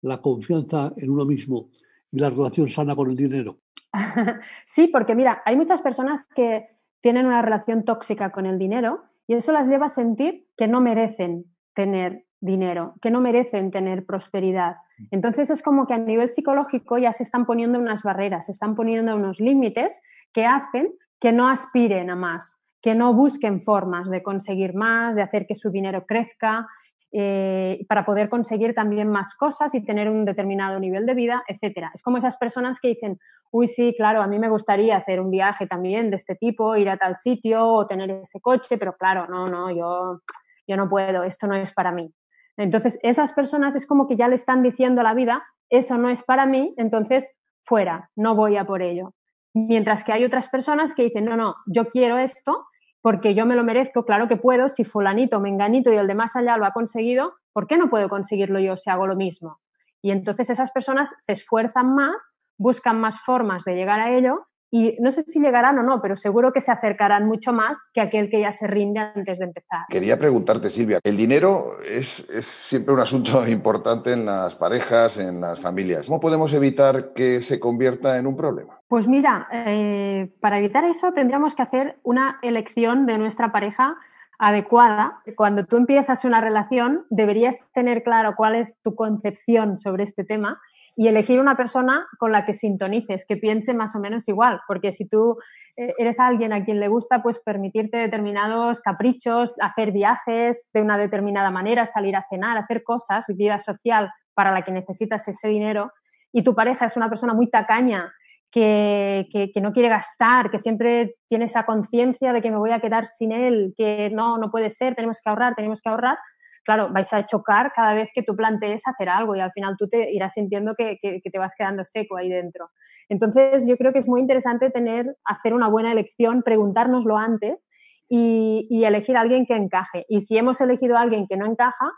la 0.00 0.20
confianza 0.20 0.92
en 0.96 1.10
uno 1.10 1.24
mismo 1.24 1.70
y 2.10 2.18
la 2.18 2.30
relación 2.30 2.68
sana 2.68 2.94
con 2.94 3.10
el 3.10 3.16
dinero. 3.16 3.58
sí, 4.66 4.88
porque 4.88 5.14
mira, 5.14 5.42
hay 5.44 5.56
muchas 5.56 5.82
personas 5.82 6.24
que 6.34 6.68
tienen 7.00 7.26
una 7.26 7.42
relación 7.42 7.84
tóxica 7.84 8.30
con 8.30 8.46
el 8.46 8.58
dinero 8.58 9.04
y 9.26 9.34
eso 9.34 9.52
las 9.52 9.68
lleva 9.68 9.86
a 9.86 9.90
sentir 9.90 10.46
que 10.56 10.68
no 10.68 10.80
merecen 10.80 11.44
tener 11.74 12.24
dinero, 12.40 12.94
que 13.02 13.10
no 13.10 13.20
merecen 13.20 13.70
tener 13.70 14.06
prosperidad. 14.06 14.76
Entonces 15.10 15.50
es 15.50 15.62
como 15.62 15.86
que 15.86 15.94
a 15.94 15.98
nivel 15.98 16.28
psicológico 16.28 16.98
ya 16.98 17.12
se 17.12 17.22
están 17.22 17.46
poniendo 17.46 17.78
unas 17.78 18.02
barreras, 18.02 18.46
se 18.46 18.52
están 18.52 18.74
poniendo 18.74 19.14
unos 19.14 19.40
límites 19.40 20.00
que 20.32 20.46
hacen 20.46 20.92
que 21.20 21.32
no 21.32 21.48
aspiren 21.48 22.10
a 22.10 22.16
más, 22.16 22.56
que 22.80 22.94
no 22.94 23.12
busquen 23.12 23.62
formas 23.62 24.08
de 24.08 24.22
conseguir 24.22 24.74
más, 24.74 25.14
de 25.14 25.22
hacer 25.22 25.46
que 25.46 25.56
su 25.56 25.70
dinero 25.70 26.06
crezca, 26.06 26.68
eh, 27.10 27.86
para 27.88 28.04
poder 28.04 28.28
conseguir 28.28 28.74
también 28.74 29.08
más 29.08 29.34
cosas 29.34 29.74
y 29.74 29.82
tener 29.82 30.10
un 30.10 30.24
determinado 30.26 30.78
nivel 30.78 31.06
de 31.06 31.14
vida, 31.14 31.42
etcétera. 31.48 31.90
Es 31.94 32.02
como 32.02 32.18
esas 32.18 32.36
personas 32.36 32.80
que 32.80 32.88
dicen, 32.88 33.18
uy, 33.50 33.66
sí, 33.66 33.94
claro, 33.96 34.20
a 34.20 34.26
mí 34.26 34.38
me 34.38 34.50
gustaría 34.50 34.96
hacer 34.96 35.20
un 35.20 35.30
viaje 35.30 35.66
también 35.66 36.10
de 36.10 36.16
este 36.16 36.34
tipo, 36.34 36.76
ir 36.76 36.90
a 36.90 36.98
tal 36.98 37.16
sitio 37.16 37.66
o 37.66 37.86
tener 37.86 38.10
ese 38.10 38.40
coche, 38.40 38.76
pero 38.76 38.94
claro, 38.96 39.26
no, 39.26 39.48
no, 39.48 39.70
yo, 39.70 40.20
yo 40.66 40.76
no 40.76 40.88
puedo, 40.88 41.24
esto 41.24 41.46
no 41.46 41.54
es 41.54 41.72
para 41.72 41.92
mí. 41.92 42.12
Entonces, 42.58 42.98
esas 43.02 43.32
personas 43.32 43.74
es 43.74 43.86
como 43.86 44.06
que 44.06 44.16
ya 44.16 44.28
le 44.28 44.34
están 44.34 44.62
diciendo 44.62 45.00
a 45.00 45.04
la 45.04 45.14
vida, 45.14 45.46
eso 45.70 45.96
no 45.96 46.10
es 46.10 46.22
para 46.22 46.44
mí, 46.44 46.74
entonces 46.76 47.30
fuera, 47.64 48.10
no 48.16 48.34
voy 48.34 48.56
a 48.56 48.66
por 48.66 48.82
ello. 48.82 49.14
Mientras 49.54 50.04
que 50.04 50.12
hay 50.12 50.24
otras 50.24 50.48
personas 50.48 50.94
que 50.94 51.04
dicen, 51.04 51.24
no, 51.24 51.36
no, 51.36 51.54
yo 51.66 51.88
quiero 51.88 52.18
esto 52.18 52.66
porque 53.00 53.34
yo 53.34 53.46
me 53.46 53.56
lo 53.56 53.64
merezco, 53.64 54.04
claro 54.04 54.28
que 54.28 54.36
puedo, 54.36 54.68
si 54.68 54.84
fulanito, 54.84 55.40
menganito 55.40 55.92
y 55.92 55.96
el 55.96 56.06
de 56.06 56.14
más 56.14 56.36
allá 56.36 56.56
lo 56.56 56.66
ha 56.66 56.72
conseguido, 56.72 57.34
¿por 57.52 57.66
qué 57.66 57.76
no 57.76 57.90
puedo 57.90 58.08
conseguirlo 58.08 58.58
yo 58.58 58.76
si 58.76 58.90
hago 58.90 59.06
lo 59.06 59.16
mismo? 59.16 59.60
Y 60.02 60.10
entonces 60.10 60.50
esas 60.50 60.70
personas 60.70 61.10
se 61.18 61.32
esfuerzan 61.32 61.94
más, 61.94 62.16
buscan 62.56 63.00
más 63.00 63.20
formas 63.20 63.64
de 63.64 63.74
llegar 63.74 64.00
a 64.00 64.16
ello 64.16 64.46
y 64.70 64.96
no 65.00 65.12
sé 65.12 65.22
si 65.22 65.40
llegarán 65.40 65.78
o 65.78 65.82
no, 65.82 66.02
pero 66.02 66.16
seguro 66.16 66.52
que 66.52 66.60
se 66.60 66.70
acercarán 66.70 67.26
mucho 67.26 67.52
más 67.52 67.78
que 67.94 68.00
aquel 68.00 68.28
que 68.28 68.40
ya 68.40 68.52
se 68.52 68.66
rinde 68.66 69.00
antes 69.00 69.38
de 69.38 69.44
empezar. 69.44 69.80
Quería 69.88 70.18
preguntarte, 70.18 70.68
Silvia, 70.68 71.00
el 71.02 71.16
dinero 71.16 71.78
es, 71.82 72.26
siempre 72.40 72.92
un 72.92 73.00
asunto 73.00 73.46
importante 73.48 74.12
en 74.12 74.26
las 74.26 74.54
parejas, 74.56 75.16
en 75.16 75.40
las 75.40 75.60
familias. 75.60 76.06
¿Cómo 76.06 76.20
podemos 76.20 76.52
evitar 76.52 77.12
que 77.14 77.40
se 77.40 77.58
convierta 77.58 78.18
en 78.18 78.26
un 78.26 78.36
problema? 78.36 78.78
Pues 78.88 79.06
mira, 79.06 79.48
eh, 79.52 80.30
para 80.40 80.58
evitar 80.58 80.84
eso 80.84 81.12
tendríamos 81.12 81.54
que 81.54 81.62
hacer 81.62 81.96
una 82.02 82.38
elección 82.42 83.06
de 83.06 83.18
nuestra 83.18 83.52
pareja 83.52 83.96
adecuada. 84.38 85.20
Cuando 85.36 85.64
tú 85.64 85.76
empiezas 85.76 86.24
una 86.24 86.40
relación, 86.40 87.04
deberías 87.10 87.56
tener 87.74 88.02
claro 88.02 88.34
cuál 88.36 88.54
es 88.54 88.78
tu 88.82 88.94
concepción 88.94 89.78
sobre 89.78 90.04
este 90.04 90.24
tema 90.24 90.60
y 90.98 91.06
elegir 91.06 91.38
una 91.38 91.56
persona 91.56 92.08
con 92.18 92.32
la 92.32 92.44
que 92.44 92.54
sintonices, 92.54 93.24
que 93.24 93.36
piense 93.36 93.72
más 93.72 93.94
o 93.94 94.00
menos 94.00 94.26
igual, 94.26 94.60
porque 94.66 94.90
si 94.90 95.08
tú 95.08 95.38
eh, 95.76 95.94
eres 95.96 96.18
alguien 96.18 96.52
a 96.52 96.64
quien 96.64 96.80
le 96.80 96.88
gusta, 96.88 97.22
pues 97.22 97.38
permitirte 97.38 97.98
determinados 97.98 98.80
caprichos, 98.80 99.54
hacer 99.60 99.92
viajes 99.92 100.68
de 100.74 100.82
una 100.82 100.98
determinada 100.98 101.52
manera, 101.52 101.86
salir 101.86 102.16
a 102.16 102.26
cenar, 102.28 102.58
hacer 102.58 102.82
cosas, 102.82 103.24
vida 103.28 103.60
social 103.60 104.10
para 104.34 104.50
la 104.50 104.62
que 104.62 104.72
necesitas 104.72 105.28
ese 105.28 105.46
dinero, 105.46 105.92
y 106.32 106.42
tu 106.42 106.56
pareja 106.56 106.86
es 106.86 106.96
una 106.96 107.08
persona 107.08 107.32
muy 107.32 107.48
tacaña, 107.48 108.12
que, 108.50 109.28
que, 109.32 109.60
no 109.60 109.72
quiere 109.72 109.90
gastar, 109.90 110.50
que 110.50 110.58
siempre 110.58 111.14
tiene 111.28 111.44
esa 111.44 111.64
conciencia 111.64 112.32
de 112.32 112.42
que 112.42 112.50
me 112.50 112.56
voy 112.56 112.72
a 112.72 112.80
quedar 112.80 113.06
sin 113.06 113.30
él, 113.30 113.72
que 113.76 114.10
no, 114.12 114.36
no 114.36 114.50
puede 114.50 114.70
ser, 114.70 114.96
tenemos 114.96 115.18
que 115.22 115.30
ahorrar, 115.30 115.54
tenemos 115.54 115.80
que 115.80 115.90
ahorrar, 115.90 116.18
claro, 116.68 116.90
vais 116.92 117.10
a 117.14 117.24
chocar 117.24 117.72
cada 117.74 117.94
vez 117.94 118.10
que 118.14 118.22
tú 118.22 118.36
plantees 118.36 118.82
hacer 118.84 119.08
algo 119.08 119.34
y 119.34 119.40
al 119.40 119.52
final 119.52 119.76
tú 119.78 119.88
te 119.88 120.12
irás 120.12 120.34
sintiendo 120.34 120.74
que, 120.74 120.98
te 121.00 121.38
vas 121.38 121.54
quedando 121.56 121.82
seco 121.86 122.18
ahí 122.18 122.28
dentro. 122.28 122.68
Entonces, 123.08 123.66
yo 123.66 123.78
creo 123.78 123.94
que 123.94 124.00
es 124.00 124.06
muy 124.06 124.20
interesante 124.20 124.68
tener, 124.68 125.16
hacer 125.24 125.54
una 125.54 125.68
buena 125.68 125.92
elección, 125.92 126.42
preguntárnoslo 126.42 127.16
antes 127.16 127.66
y, 128.06 128.84
elegir 128.84 129.16
a 129.16 129.22
alguien 129.22 129.46
que 129.46 129.56
encaje. 129.56 130.04
Y 130.10 130.20
si 130.20 130.36
hemos 130.36 130.60
elegido 130.60 130.98
a 130.98 131.00
alguien 131.00 131.26
que 131.26 131.38
no 131.38 131.46
encaja, 131.46 131.90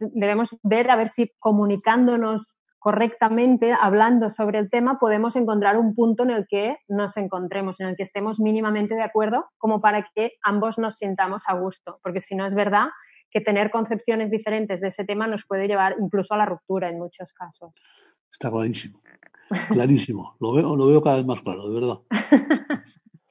debemos 0.00 0.48
ver 0.64 0.90
a 0.90 0.96
ver 0.96 1.10
si 1.10 1.30
comunicándonos 1.38 2.48
correctamente, 2.80 3.74
hablando 3.80 4.28
sobre 4.30 4.58
el 4.58 4.70
tema, 4.70 4.98
podemos 4.98 5.36
encontrar 5.36 5.76
un 5.76 5.94
punto 5.94 6.24
en 6.24 6.30
el 6.30 6.46
que 6.48 6.78
nos 6.88 7.16
encontremos, 7.16 7.78
en 7.78 7.86
el 7.86 7.96
que 7.96 8.02
estemos 8.02 8.40
mínimamente 8.40 8.96
de 8.96 9.02
acuerdo, 9.02 9.46
como 9.56 9.80
para 9.80 10.04
que 10.16 10.32
ambos 10.42 10.78
nos 10.78 10.96
sintamos 10.96 11.44
a 11.46 11.54
gusto. 11.54 12.00
Porque 12.02 12.20
si 12.20 12.34
no 12.34 12.44
es 12.44 12.54
verdad, 12.56 12.88
que 13.36 13.42
tener 13.42 13.70
concepciones 13.70 14.30
diferentes 14.30 14.80
de 14.80 14.88
ese 14.88 15.04
tema 15.04 15.26
nos 15.26 15.44
puede 15.44 15.68
llevar 15.68 15.96
incluso 16.00 16.32
a 16.32 16.38
la 16.38 16.46
ruptura 16.46 16.88
en 16.88 16.96
muchos 16.96 17.30
casos. 17.34 17.70
Está 18.32 18.50
clarísimo, 18.50 18.98
clarísimo. 19.68 20.36
Lo 20.40 20.54
veo, 20.54 20.74
lo 20.74 20.86
veo 20.86 21.02
cada 21.02 21.16
vez 21.16 21.26
más 21.26 21.42
claro, 21.42 21.68
de 21.68 21.74
verdad. 21.74 21.98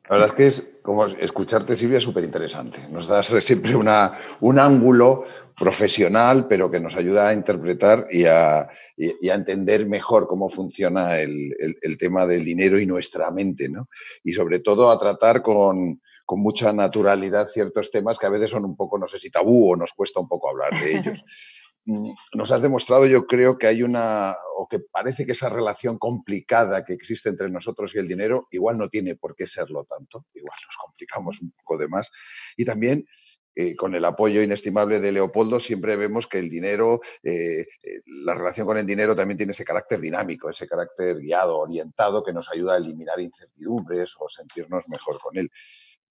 La 0.08 0.18
verdad 0.18 0.28
es 0.28 0.34
que 0.36 0.48
es 0.48 0.74
como 0.84 1.08
escucharte, 1.08 1.76
Silvia, 1.76 2.00
súper 2.00 2.24
interesante. 2.24 2.88
Nos 2.88 3.08
das 3.08 3.26
siempre 3.42 3.76
una, 3.76 4.16
un 4.42 4.60
ángulo 4.60 5.26
profesional, 5.58 6.46
pero 6.48 6.70
que 6.70 6.80
nos 6.80 6.96
ayuda 6.96 7.30
a 7.30 7.34
interpretar 7.34 8.06
y 8.12 8.26
a, 8.26 8.68
y, 8.96 9.28
a 9.28 9.34
entender 9.34 9.88
mejor 9.88 10.28
cómo 10.28 10.52
funciona 10.52 11.20
el, 11.20 11.52
el, 11.82 11.98
tema 11.98 12.28
del 12.28 12.46
dinero 12.46 12.80
y 12.80 12.86
nuestra 12.86 13.32
mente, 13.32 13.70
¿no? 13.70 13.90
Y 14.24 14.34
sobre 14.34 14.60
todo 14.60 14.92
a 14.92 15.00
tratar 15.00 15.42
con, 15.42 16.00
con 16.26 16.42
mucha 16.42 16.74
naturalidad 16.74 17.50
ciertos 17.50 17.92
temas 17.92 18.18
que 18.18 18.26
a 18.26 18.30
veces 18.30 18.50
son 18.50 18.66
un 18.66 18.76
poco, 18.76 18.98
no 18.98 19.08
sé 19.08 19.20
si 19.20 19.30
tabú 19.30 19.72
o 19.72 19.76
nos 19.76 19.94
cuesta 19.94 20.20
un 20.20 20.28
poco 20.28 20.50
hablar 20.50 20.72
de 20.80 20.98
ellos. 20.98 21.24
Mm, 21.88 22.14
nos 22.34 22.52
has 22.52 22.64
demostrado, 22.64 23.06
yo 23.06 23.28
creo 23.28 23.60
que 23.60 23.68
hay 23.68 23.84
una, 23.84 24.36
o 24.58 24.68
que 24.68 24.80
parece 24.80 25.24
que 25.26 25.34
esa 25.34 25.50
relación 25.50 26.00
complicada 26.00 26.84
que 26.84 26.94
existe 26.94 27.30
entre 27.30 27.50
nosotros 27.50 27.94
y 27.94 28.00
el 28.00 28.08
dinero, 28.08 28.48
igual 28.50 28.78
no 28.80 28.90
tiene 28.90 29.16
por 29.16 29.36
qué 29.36 29.46
serlo 29.46 29.86
tanto, 29.86 30.26
igual 30.34 30.58
nos 30.66 30.78
complicamos 30.84 31.40
un 31.42 31.52
poco 31.52 31.78
de 31.78 31.88
más. 31.88 32.10
Y 32.58 32.66
también 32.66 33.06
eh, 33.58 33.76
con 33.76 33.94
el 33.94 34.04
apoyo 34.04 34.42
inestimable 34.42 35.00
de 35.00 35.12
Leopoldo, 35.12 35.60
siempre 35.60 35.96
vemos 35.96 36.28
que 36.28 36.40
el 36.40 36.50
dinero, 36.50 37.02
eh, 37.24 37.62
eh, 37.62 38.02
la 38.06 38.34
relación 38.34 38.66
con 38.66 38.78
el 38.78 38.86
dinero 38.86 39.16
también 39.16 39.38
tiene 39.38 39.52
ese 39.52 39.64
carácter 39.64 40.02
dinámico, 40.02 40.50
ese 40.50 40.68
carácter 40.68 41.18
guiado, 41.20 41.60
orientado, 41.60 42.24
que 42.24 42.34
nos 42.34 42.52
ayuda 42.52 42.74
a 42.74 42.78
eliminar 42.78 43.20
incertidumbres 43.20 44.14
o 44.20 44.28
sentirnos 44.28 44.84
mejor 44.90 45.20
con 45.20 45.38
él 45.38 45.50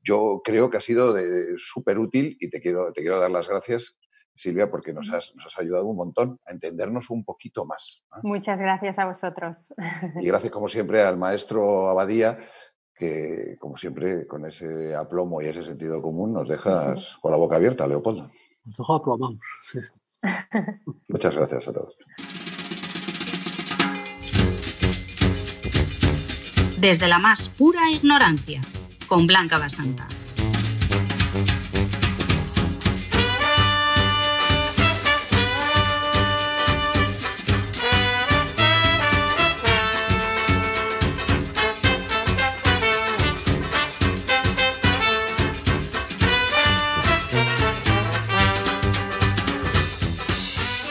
yo 0.04 0.42
creo 0.44 0.70
que 0.70 0.76
ha 0.76 0.80
sido 0.80 1.14
súper 1.58 1.98
útil 1.98 2.36
y 2.38 2.50
te 2.50 2.60
quiero, 2.60 2.92
te 2.92 3.00
quiero 3.00 3.18
dar 3.18 3.30
las 3.30 3.48
gracias, 3.48 3.96
Silvia, 4.34 4.70
porque 4.70 4.92
nos 4.92 5.10
has, 5.10 5.32
nos 5.34 5.46
has, 5.46 5.58
ayudado 5.58 5.86
un 5.86 5.96
montón 5.96 6.40
a 6.46 6.52
entendernos 6.52 7.08
un 7.10 7.24
poquito 7.24 7.64
más. 7.64 8.02
Muchas 8.22 8.60
gracias 8.60 8.98
a 8.98 9.06
vosotros. 9.06 9.72
Y 10.20 10.26
gracias, 10.26 10.52
como 10.52 10.68
siempre, 10.68 11.02
al 11.02 11.16
maestro 11.16 11.88
Abadía, 11.88 12.38
que, 12.94 13.56
como 13.58 13.76
siempre, 13.78 14.26
con 14.26 14.44
ese 14.46 14.94
aplomo 14.94 15.40
y 15.40 15.46
ese 15.46 15.64
sentido 15.64 16.02
común, 16.02 16.32
nos 16.32 16.48
dejas 16.48 17.16
con 17.20 17.30
la 17.30 17.38
boca 17.38 17.56
abierta, 17.56 17.86
Leopoldo. 17.86 18.30
Nos 18.64 18.76
deja 18.76 18.94
aplomamos, 18.94 19.40
sí. 19.62 19.78
Muchas 21.08 21.34
gracias 21.34 21.68
a 21.68 21.72
todos. 21.72 21.96
Desde 26.80 27.08
la 27.08 27.18
más 27.18 27.48
pura 27.48 27.90
ignorancia 27.90 28.60
con 29.06 29.26
Blanca 29.26 29.58
Basanta. 29.58 30.06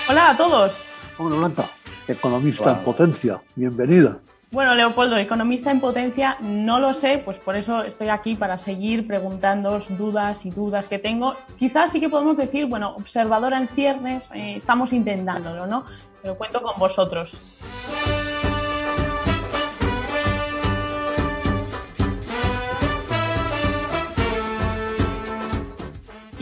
Hola 0.10 0.30
a 0.30 0.38
todos. 0.38 0.94
Hola 1.18 1.36
Blanca, 1.36 1.70
economista 2.08 2.72
en 2.72 2.84
potencia, 2.84 3.42
bienvenida. 3.56 4.20
Bueno, 4.54 4.76
Leopoldo, 4.76 5.18
economista 5.18 5.72
en 5.72 5.80
potencia, 5.80 6.38
no 6.42 6.80
lo 6.80 6.94
sé, 6.94 7.18
pues 7.18 7.40
por 7.40 7.56
eso 7.56 7.84
estoy 7.84 8.10
aquí 8.10 8.36
para 8.36 8.60
seguir 8.60 9.08
preguntándoos 9.08 9.88
dudas 9.98 10.46
y 10.46 10.52
dudas 10.52 10.86
que 10.86 11.00
tengo. 11.00 11.34
Quizás 11.58 11.92
sí 11.92 12.00
que 12.00 12.08
podemos 12.08 12.38
decir, 12.38 12.68
bueno, 12.68 12.94
observadora 12.96 13.58
en 13.58 13.68
ciernes, 13.68 14.24
eh, 14.32 14.54
estamos 14.58 14.94
intentándolo, 14.94 15.66
¿no? 15.66 15.86
Pero 16.22 16.38
cuento 16.38 16.62
con 16.62 16.78
vosotros. 16.78 17.32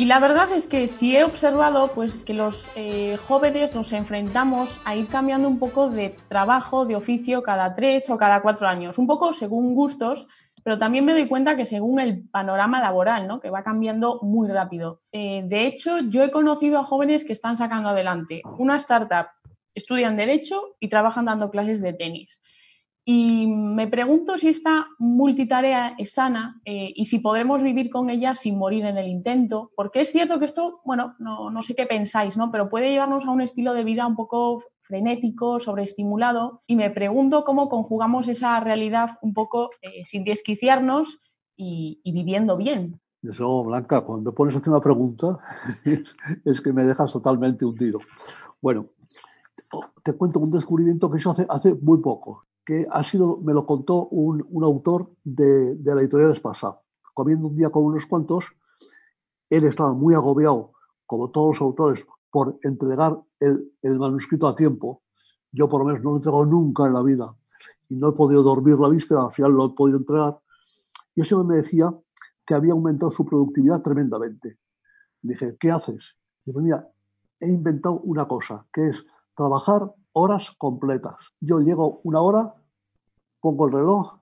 Y 0.01 0.05
la 0.05 0.17
verdad 0.17 0.51
es 0.51 0.65
que 0.65 0.87
sí 0.87 1.15
he 1.15 1.23
observado 1.23 1.89
pues, 1.89 2.25
que 2.25 2.33
los 2.33 2.67
eh, 2.75 3.17
jóvenes 3.27 3.75
nos 3.75 3.93
enfrentamos 3.93 4.81
a 4.83 4.95
ir 4.95 5.05
cambiando 5.05 5.47
un 5.47 5.59
poco 5.59 5.91
de 5.91 6.15
trabajo, 6.27 6.87
de 6.87 6.95
oficio 6.95 7.43
cada 7.43 7.75
tres 7.75 8.09
o 8.09 8.17
cada 8.17 8.41
cuatro 8.41 8.67
años, 8.67 8.97
un 8.97 9.05
poco 9.05 9.31
según 9.31 9.75
gustos, 9.75 10.27
pero 10.63 10.79
también 10.79 11.05
me 11.05 11.11
doy 11.11 11.27
cuenta 11.27 11.55
que 11.55 11.67
según 11.67 11.99
el 11.99 12.27
panorama 12.29 12.81
laboral, 12.81 13.27
¿no? 13.27 13.39
que 13.39 13.51
va 13.51 13.61
cambiando 13.61 14.17
muy 14.23 14.49
rápido. 14.49 15.01
Eh, 15.11 15.43
de 15.45 15.67
hecho, 15.67 15.99
yo 15.99 16.23
he 16.23 16.31
conocido 16.31 16.79
a 16.79 16.83
jóvenes 16.83 17.23
que 17.23 17.33
están 17.33 17.55
sacando 17.55 17.89
adelante 17.89 18.41
una 18.57 18.77
startup, 18.77 19.27
estudian 19.75 20.17
derecho 20.17 20.77
y 20.79 20.89
trabajan 20.89 21.25
dando 21.25 21.51
clases 21.51 21.79
de 21.79 21.93
tenis. 21.93 22.41
Y 23.03 23.47
me 23.47 23.87
pregunto 23.87 24.37
si 24.37 24.49
esta 24.49 24.87
multitarea 24.99 25.95
es 25.97 26.13
sana 26.13 26.61
eh, 26.65 26.93
y 26.95 27.05
si 27.05 27.17
podremos 27.17 27.63
vivir 27.63 27.89
con 27.89 28.11
ella 28.11 28.35
sin 28.35 28.59
morir 28.59 28.85
en 28.85 28.97
el 28.97 29.07
intento, 29.07 29.71
porque 29.75 30.01
es 30.01 30.11
cierto 30.11 30.37
que 30.37 30.45
esto, 30.45 30.81
bueno, 30.85 31.15
no, 31.17 31.49
no, 31.49 31.63
sé 31.63 31.73
qué 31.73 31.87
pensáis, 31.87 32.37
¿no? 32.37 32.51
Pero 32.51 32.69
puede 32.69 32.91
llevarnos 32.91 33.25
a 33.25 33.31
un 33.31 33.41
estilo 33.41 33.73
de 33.73 33.83
vida 33.83 34.05
un 34.05 34.15
poco 34.15 34.63
frenético, 34.81 35.59
sobreestimulado, 35.59 36.61
y 36.67 36.75
me 36.75 36.91
pregunto 36.91 37.43
cómo 37.43 37.69
conjugamos 37.69 38.27
esa 38.27 38.59
realidad 38.59 39.17
un 39.21 39.33
poco 39.33 39.71
eh, 39.81 40.05
sin 40.05 40.23
desquiciarnos 40.23 41.19
y, 41.55 42.01
viviendo 42.05 42.55
bien. 42.55 42.99
Eso, 43.23 43.63
Blanca, 43.63 44.01
cuando 44.01 44.33
pones 44.33 44.55
hacer 44.55 44.69
una 44.69 44.81
pregunta 44.81 45.39
es, 46.45 46.61
que 46.61 46.73
me 46.73 46.83
dejas 46.83 47.11
totalmente 47.13 47.65
hundido. 47.65 47.99
Bueno, 48.61 48.87
te 50.03 50.13
cuento 50.13 50.39
un 50.39 50.51
descubrimiento 50.51 51.09
que 51.09 51.17
hizo 51.17 51.31
hace, 51.31 51.45
hace 51.49 51.73
muy 51.73 51.99
poco 51.99 52.45
que 52.65 52.87
ha 52.89 53.03
sido, 53.03 53.37
me 53.37 53.53
lo 53.53 53.65
contó 53.65 54.07
un, 54.07 54.45
un 54.49 54.63
autor 54.63 55.11
de, 55.23 55.75
de, 55.75 55.95
la 55.95 56.01
editorial 56.01 56.31
Espasa. 56.31 56.79
Comiendo 57.13 57.47
un 57.47 57.55
día 57.55 57.69
con 57.69 57.83
unos 57.83 58.05
cuantos, 58.05 58.45
él 59.49 59.65
estaba 59.65 59.93
muy 59.93 60.13
agobiado, 60.13 60.73
como 61.05 61.31
todos 61.31 61.55
los 61.55 61.61
autores, 61.61 62.05
por 62.29 62.57
entregar 62.63 63.21
el, 63.39 63.73
el, 63.81 63.99
manuscrito 63.99 64.47
a 64.47 64.55
tiempo. 64.55 65.01
Yo 65.51 65.67
por 65.67 65.81
lo 65.81 65.87
menos 65.87 66.01
no 66.01 66.11
lo 66.11 66.15
he 66.15 66.19
entregado 66.19 66.45
nunca 66.45 66.85
en 66.85 66.93
la 66.93 67.03
vida 67.03 67.35
y 67.89 67.95
no 67.95 68.09
he 68.09 68.13
podido 68.13 68.41
dormir 68.41 68.79
la 68.79 68.87
víspera, 68.87 69.23
al 69.23 69.33
final 69.33 69.51
lo 69.51 69.65
he 69.65 69.69
podido 69.75 69.97
entregar. 69.97 70.39
Y 71.13 71.21
ese 71.21 71.35
me 71.35 71.57
decía 71.57 71.93
que 72.45 72.53
había 72.53 72.71
aumentado 72.71 73.11
su 73.11 73.25
productividad 73.25 73.81
tremendamente. 73.81 74.57
Dije, 75.21 75.57
¿qué 75.59 75.71
haces? 75.71 76.15
Y 76.45 76.53
mira, 76.53 76.87
he 77.39 77.51
inventado 77.51 77.99
una 77.99 78.27
cosa, 78.27 78.65
que 78.71 78.87
es 78.87 79.05
trabajar 79.35 79.93
horas 80.13 80.51
completas. 80.57 81.15
Yo 81.39 81.59
llego 81.59 82.01
una 82.03 82.21
hora, 82.21 82.55
pongo 83.39 83.67
el 83.67 83.73
reloj, 83.73 84.19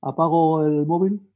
apago 0.00 0.64
el 0.64 0.86
móvil, 0.86 1.28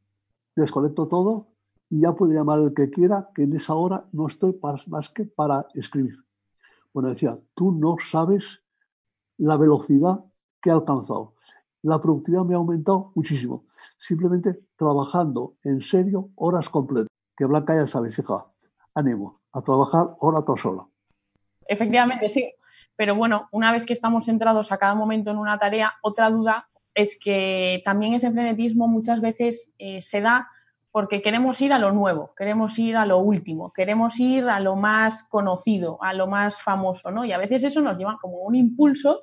desconecto 0.55 1.09
todo 1.09 1.49
y 1.89 2.01
ya 2.01 2.15
puede 2.15 2.35
llamar 2.35 2.61
el 2.61 2.75
que 2.75 2.91
quiera, 2.91 3.31
que 3.35 3.43
en 3.45 3.55
esa 3.55 3.75
hora 3.75 4.07
no 4.13 4.27
estoy 4.27 4.59
más 4.87 5.09
que 5.11 5.25
para 5.25 5.67
escribir. 5.75 6.17
Bueno, 6.93 7.11
decía, 7.11 7.39
tú 7.55 7.73
no 7.73 7.97
sabes 8.01 8.63
la 9.39 9.57
velocidad 9.57 10.25
que 10.61 10.71
he 10.71 10.73
alcanzado. 10.73 11.35
La 11.83 12.01
productividad 12.01 12.45
me 12.45 12.55
ha 12.55 12.57
aumentado 12.57 13.13
muchísimo. 13.15 13.67
Simplemente 13.99 14.65
trabajando 14.77 15.55
en 15.63 15.81
serio 15.81 16.31
horas 16.35 16.69
completas. 16.69 17.09
Que 17.37 17.45
Blanca 17.45 17.77
ya 17.77 17.87
sabes, 17.87 18.19
hija, 18.19 18.47
ánimo, 18.95 19.41
a 19.53 19.63
trabajar 19.63 20.17
hora 20.21 20.43
tras 20.43 20.65
hora. 20.65 20.87
Efectivamente, 21.69 22.29
sí. 22.29 22.51
Pero 22.97 23.15
bueno, 23.15 23.49
una 23.53 23.73
vez 23.73 23.85
que 23.85 23.93
estamos 23.93 24.25
centrados 24.25 24.73
a 24.73 24.79
cada 24.79 24.95
momento 24.95 25.31
en 25.31 25.37
una 25.37 25.59
tarea, 25.59 25.95
otra 26.03 26.31
duda 26.31 26.69
es 26.97 27.19
que 27.23 27.83
también 27.85 28.15
ese 28.15 28.33
frenetismo 28.33 28.89
muchas 28.89 29.21
veces 29.21 29.71
eh, 29.79 30.01
se 30.01 30.23
da 30.23 30.49
porque 30.91 31.21
queremos 31.21 31.61
ir 31.61 31.75
a 31.75 31.79
lo 31.79 31.93
nuevo, 31.93 32.33
queremos 32.35 32.79
ir 32.79 32.97
a 32.97 33.05
lo 33.05 33.19
último, 33.19 33.71
queremos 33.71 34.19
ir 34.19 34.49
a 34.49 34.61
lo 34.61 34.77
más 34.77 35.25
conocido, 35.25 36.03
a 36.03 36.15
lo 36.15 36.27
más 36.27 36.63
famoso, 36.63 37.11
¿no? 37.11 37.27
Y 37.27 37.33
a 37.33 37.39
veces 37.39 37.65
eso 37.65 37.83
nos 37.83 37.99
lleva 37.99 38.17
como 38.19 38.39
un 38.39 38.55
impulso 38.55 39.21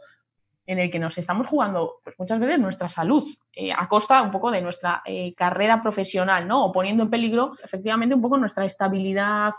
en 0.68 0.78
el 0.78 0.92
que 0.92 1.00
nos 1.00 1.18
estamos 1.18 1.48
jugando, 1.48 1.96
pues 2.04 2.16
muchas 2.20 2.40
veces 2.40 2.60
nuestra 2.60 2.90
salud, 2.90 3.24
eh, 3.54 3.74
a 3.74 3.90
costa 3.90 4.22
un 4.22 4.32
poco 4.32 4.52
de 4.52 4.62
nuestra 4.62 5.02
eh, 5.04 5.34
carrera 5.34 5.82
profesional, 5.82 6.48
¿no? 6.48 6.64
O 6.64 6.72
poniendo 6.72 7.02
en 7.04 7.10
peligro, 7.10 7.58
efectivamente, 7.64 8.14
un 8.14 8.22
poco 8.22 8.38
nuestra 8.38 8.66
estabilidad 8.66 9.54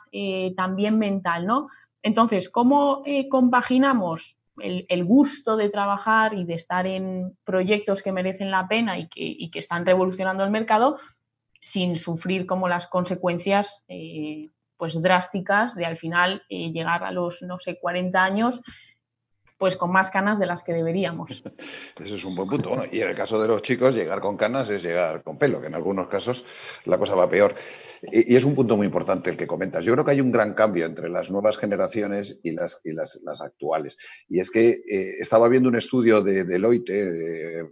también 0.56 0.96
mental, 0.96 1.44
¿no? 1.46 1.66
Entonces, 2.04 2.50
¿cómo 2.50 3.02
eh, 3.06 3.30
compaginamos 3.30 4.36
el, 4.58 5.04
gusto 5.04 5.56
de 5.56 5.70
trabajar 5.70 6.34
y 6.34 6.44
de 6.44 6.54
estar 6.54 6.86
en 6.86 7.36
proyectos 7.44 8.02
que 8.02 8.12
merecen 8.12 8.50
la 8.50 8.68
pena 8.68 8.98
y 8.98 9.08
que, 9.08 9.22
y 9.22 9.50
que 9.50 9.58
están 9.58 9.84
revolucionando 9.86 10.44
el 10.44 10.50
mercado 10.50 10.98
sin 11.60 11.96
sufrir 11.96 12.46
como 12.46 12.68
las 12.68 12.86
consecuencias 12.86 13.82
eh, 13.88 14.50
pues 14.76 15.00
drásticas 15.00 15.74
de 15.74 15.86
al 15.86 15.96
final 15.96 16.42
eh, 16.50 16.70
llegar 16.72 17.04
a 17.04 17.10
los, 17.10 17.40
no 17.40 17.58
sé, 17.58 17.78
40 17.80 18.22
años 18.22 18.60
pues 19.58 19.76
con 19.76 19.92
más 19.92 20.10
canas 20.10 20.38
de 20.38 20.46
las 20.46 20.62
que 20.62 20.72
deberíamos. 20.72 21.30
Ese 22.00 22.14
es 22.14 22.24
un 22.24 22.34
buen 22.34 22.48
punto. 22.48 22.82
Y 22.90 23.00
en 23.00 23.08
el 23.08 23.14
caso 23.14 23.40
de 23.40 23.48
los 23.48 23.62
chicos, 23.62 23.94
llegar 23.94 24.20
con 24.20 24.36
canas 24.36 24.68
es 24.68 24.82
llegar 24.82 25.22
con 25.22 25.38
pelo, 25.38 25.60
que 25.60 25.68
en 25.68 25.74
algunos 25.74 26.08
casos 26.08 26.44
la 26.84 26.98
cosa 26.98 27.14
va 27.14 27.28
peor. 27.28 27.54
Y, 28.12 28.36
es 28.36 28.44
un 28.44 28.54
punto 28.54 28.76
muy 28.76 28.86
importante 28.86 29.30
el 29.30 29.36
que 29.36 29.46
comentas. 29.46 29.84
Yo 29.84 29.92
creo 29.92 30.04
que 30.04 30.10
hay 30.10 30.20
un 30.20 30.32
gran 30.32 30.54
cambio 30.54 30.86
entre 30.86 31.08
las 31.08 31.30
nuevas 31.30 31.56
generaciones 31.56 32.40
y 32.42 32.52
las, 32.52 32.80
y 32.84 32.92
las, 32.92 33.20
las 33.24 33.40
actuales. 33.40 33.96
Y 34.28 34.40
es 34.40 34.50
que 34.50 34.82
eh, 34.90 35.16
estaba 35.20 35.48
viendo 35.48 35.68
un 35.68 35.76
estudio 35.76 36.22
de 36.22 36.44
Deloitte, 36.44 36.92
de, 36.92 37.70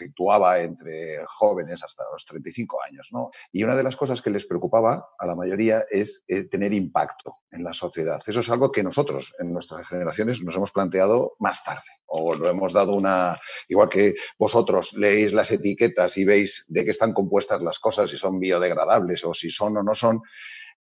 de, 0.00 0.10
efectuaba 0.10 0.60
entre 0.60 1.24
jóvenes 1.26 1.82
hasta 1.82 2.04
los 2.12 2.24
35 2.24 2.82
años, 2.82 3.08
¿no? 3.12 3.30
Y 3.52 3.64
una 3.64 3.76
de 3.76 3.82
las 3.82 3.96
cosas 3.96 4.22
que 4.22 4.30
les 4.30 4.46
preocupaba 4.46 5.08
a 5.18 5.26
la 5.26 5.34
mayoría 5.34 5.84
es 5.90 6.22
eh, 6.28 6.44
tener 6.44 6.72
impacto 6.72 7.36
en 7.50 7.64
la 7.64 7.72
sociedad. 7.72 8.20
Eso 8.26 8.40
es 8.40 8.50
algo 8.50 8.72
que 8.72 8.82
nosotros, 8.82 9.32
en 9.38 9.52
nuestras 9.52 9.86
generaciones, 9.86 10.40
nos 10.42 10.56
hemos 10.56 10.72
planteado 10.72 11.32
más 11.38 11.62
tarde. 11.64 11.82
O 12.06 12.34
lo 12.34 12.48
hemos 12.48 12.72
dado 12.72 12.94
una. 12.94 13.38
Igual 13.68 13.88
que 13.88 14.14
vosotros 14.38 14.92
leéis 14.94 15.32
las 15.32 15.50
etiquetas 15.50 16.16
y 16.16 16.24
veis 16.24 16.64
de 16.68 16.84
qué 16.84 16.90
están 16.90 17.12
compuestas 17.12 17.62
las 17.62 17.78
cosas, 17.78 18.10
si 18.10 18.16
son 18.16 18.38
biodegradables 18.38 19.24
o 19.24 19.34
si 19.34 19.50
son 19.50 19.76
o 19.76 19.82
no 19.82 19.94
son, 19.94 20.22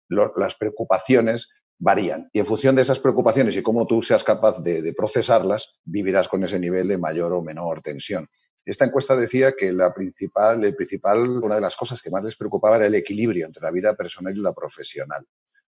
lo, 0.08 0.32
las 0.36 0.54
preocupaciones 0.54 1.48
varían. 1.78 2.28
Y 2.32 2.40
en 2.40 2.46
función 2.46 2.74
de 2.74 2.82
esas 2.82 2.98
preocupaciones 2.98 3.56
y 3.56 3.62
cómo 3.62 3.86
tú 3.86 4.02
seas 4.02 4.24
capaz 4.24 4.58
de, 4.60 4.82
de 4.82 4.92
procesarlas, 4.94 5.78
vivirás 5.84 6.28
con 6.28 6.42
ese 6.44 6.58
nivel 6.58 6.88
de 6.88 6.98
mayor 6.98 7.32
o 7.32 7.42
menor 7.42 7.82
tensión. 7.82 8.28
Esta 8.68 8.84
encuesta 8.84 9.16
decía 9.16 9.54
que 9.56 9.72
la 9.72 9.94
principal, 9.94 10.62
el 10.62 10.76
principal, 10.76 11.26
una 11.42 11.54
de 11.54 11.60
las 11.62 11.74
cosas 11.74 12.02
que 12.02 12.10
más 12.10 12.22
les 12.22 12.36
preocupaba 12.36 12.76
era 12.76 12.84
el 12.84 12.94
equilibrio 12.94 13.46
entre 13.46 13.62
la 13.62 13.70
vida 13.70 13.96
personal 13.96 14.36
y 14.36 14.42
la 14.42 14.52
profesional. 14.52 15.24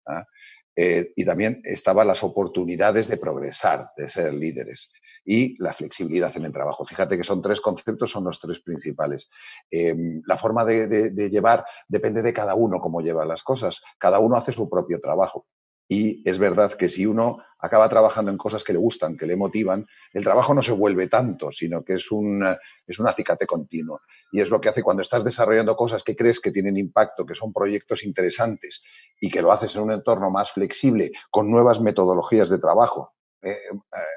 ¿ah? 0.06 0.26
Eh, 0.76 1.14
y 1.16 1.24
también 1.24 1.62
estaban 1.64 2.08
las 2.08 2.22
oportunidades 2.24 3.08
de 3.08 3.16
progresar, 3.16 3.92
de 3.96 4.10
ser 4.10 4.34
líderes 4.34 4.90
y 5.24 5.56
la 5.64 5.72
flexibilidad 5.72 6.36
en 6.36 6.44
el 6.44 6.52
trabajo. 6.52 6.84
Fíjate 6.84 7.16
que 7.16 7.24
son 7.24 7.42
tres 7.42 7.62
conceptos, 7.62 8.12
son 8.12 8.26
los 8.26 8.38
tres 8.38 8.60
principales. 8.60 9.30
Eh, 9.72 9.96
la 10.26 10.38
forma 10.38 10.66
de, 10.66 10.88
de, 10.88 11.12
de, 11.12 11.30
llevar 11.30 11.64
depende 11.88 12.22
de 12.22 12.34
cada 12.34 12.54
uno 12.56 12.82
cómo 12.82 13.00
lleva 13.00 13.24
las 13.24 13.44
cosas. 13.44 13.82
Cada 13.98 14.20
uno 14.20 14.36
hace 14.36 14.52
su 14.52 14.70
propio 14.70 15.00
trabajo. 15.00 15.48
Y 15.92 16.22
es 16.30 16.38
verdad 16.38 16.76
que 16.76 16.88
si 16.88 17.08
uno 17.08 17.40
acaba 17.58 17.90
trabajando 17.90 18.30
en 18.30 18.38
cosas 18.38 18.64
que 18.64 18.74
le 18.74 18.80
gustan, 18.80 19.18
que 19.18 19.26
le 19.26 19.36
motivan, 19.36 19.88
el 20.14 20.24
trabajo 20.24 20.54
no 20.54 20.62
se 20.62 20.72
vuelve 20.72 21.08
tanto, 21.08 21.52
sino 21.52 21.84
que 21.84 21.96
es 21.96 22.12
un, 22.12 22.46
es 22.86 23.00
un 23.00 23.08
acicate 23.08 23.48
continuo. 23.48 24.02
Y 24.32 24.40
es 24.40 24.50
lo 24.50 24.62
que 24.62 24.70
hace 24.70 24.84
cuando 24.84 25.02
estás 25.02 25.24
desarrollando 25.24 25.76
cosas 25.76 26.04
que 26.04 26.16
crees 26.16 26.40
que 26.40 26.52
tienen 26.52 26.78
impacto, 26.78 27.26
que 27.26 27.34
son 27.34 27.52
proyectos 27.52 28.04
interesantes 28.04 28.84
y 29.20 29.32
que 29.32 29.42
lo 29.42 29.52
haces 29.52 29.76
en 29.76 29.82
un 29.82 29.92
entorno 29.92 30.30
más 30.30 30.52
flexible, 30.52 31.12
con 31.32 31.50
nuevas 31.50 31.82
metodologías 31.82 32.52
de 32.52 32.60
trabajo, 32.60 33.16
eh, 33.42 33.58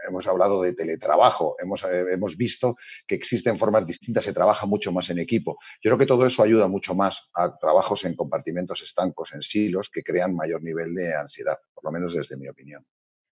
hemos 0.08 0.26
hablado 0.26 0.62
de 0.62 0.74
teletrabajo, 0.74 1.56
hemos, 1.60 1.82
eh, 1.84 2.06
hemos, 2.12 2.36
visto 2.36 2.76
que 3.06 3.14
existen 3.14 3.58
formas 3.58 3.86
distintas, 3.86 4.24
se 4.24 4.32
trabaja 4.32 4.66
mucho 4.66 4.92
más 4.92 5.10
en 5.10 5.18
equipo. 5.18 5.58
Yo 5.82 5.90
creo 5.90 5.98
que 5.98 6.06
todo 6.06 6.26
eso 6.26 6.42
ayuda 6.42 6.68
mucho 6.68 6.94
más 6.94 7.30
a 7.34 7.56
trabajos 7.56 8.04
en 8.04 8.16
compartimentos 8.16 8.82
estancos, 8.82 9.32
en 9.32 9.42
silos, 9.42 9.90
que 9.92 10.02
crean 10.02 10.34
mayor 10.34 10.62
nivel 10.62 10.94
de 10.94 11.14
ansiedad, 11.14 11.58
por 11.74 11.84
lo 11.84 11.92
menos 11.92 12.14
desde 12.14 12.36
mi 12.36 12.48
opinión. 12.48 12.84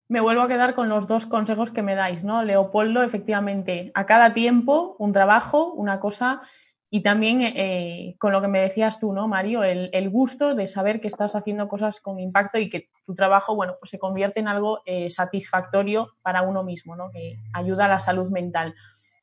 Me 0.09 0.21
vuelvo 0.21 0.43
a 0.43 0.49
quedar 0.49 0.75
con 0.75 0.89
los 0.89 1.07
dos 1.07 1.27
consejos 1.27 1.71
que 1.71 1.83
me 1.83 1.95
dais, 1.95 2.25
¿no? 2.25 2.43
Leopoldo, 2.43 3.03
efectivamente, 3.03 3.93
a 3.95 4.07
cada 4.07 4.33
tiempo 4.33 4.97
un 4.99 5.13
trabajo, 5.13 5.73
una 5.75 6.01
cosa 6.01 6.43
y 6.91 7.03
también 7.03 7.43
eh, 7.43 8.17
con 8.19 8.33
lo 8.33 8.41
que 8.41 8.49
me 8.49 8.61
decías 8.61 8.99
tú, 8.99 9.13
¿no, 9.13 9.29
Mario? 9.29 9.63
El, 9.63 9.91
el, 9.93 10.09
gusto 10.09 10.55
de 10.55 10.67
saber 10.67 11.01
que 11.01 11.09
estás 11.09 11.35
haciendo 11.35 11.69
cosas 11.69 12.01
con 12.01 12.19
impacto 12.19 12.59
y 12.59 12.71
que 12.71 12.89
tu 13.05 13.15
trabajo, 13.15 13.55
bueno, 13.55 13.77
pues 13.79 13.91
se 13.91 13.99
convierte 13.99 14.41
en 14.41 14.49
algo 14.49 14.81
eh, 14.87 15.11
satisfactorio 15.11 16.13
para 16.23 16.43
uno 16.43 16.65
mismo, 16.65 16.97
¿no? 16.97 17.11
Que 17.11 17.37
ayuda 17.53 17.85
a 17.85 17.89
la 17.89 17.99
salud 17.99 18.31
mental. 18.31 18.75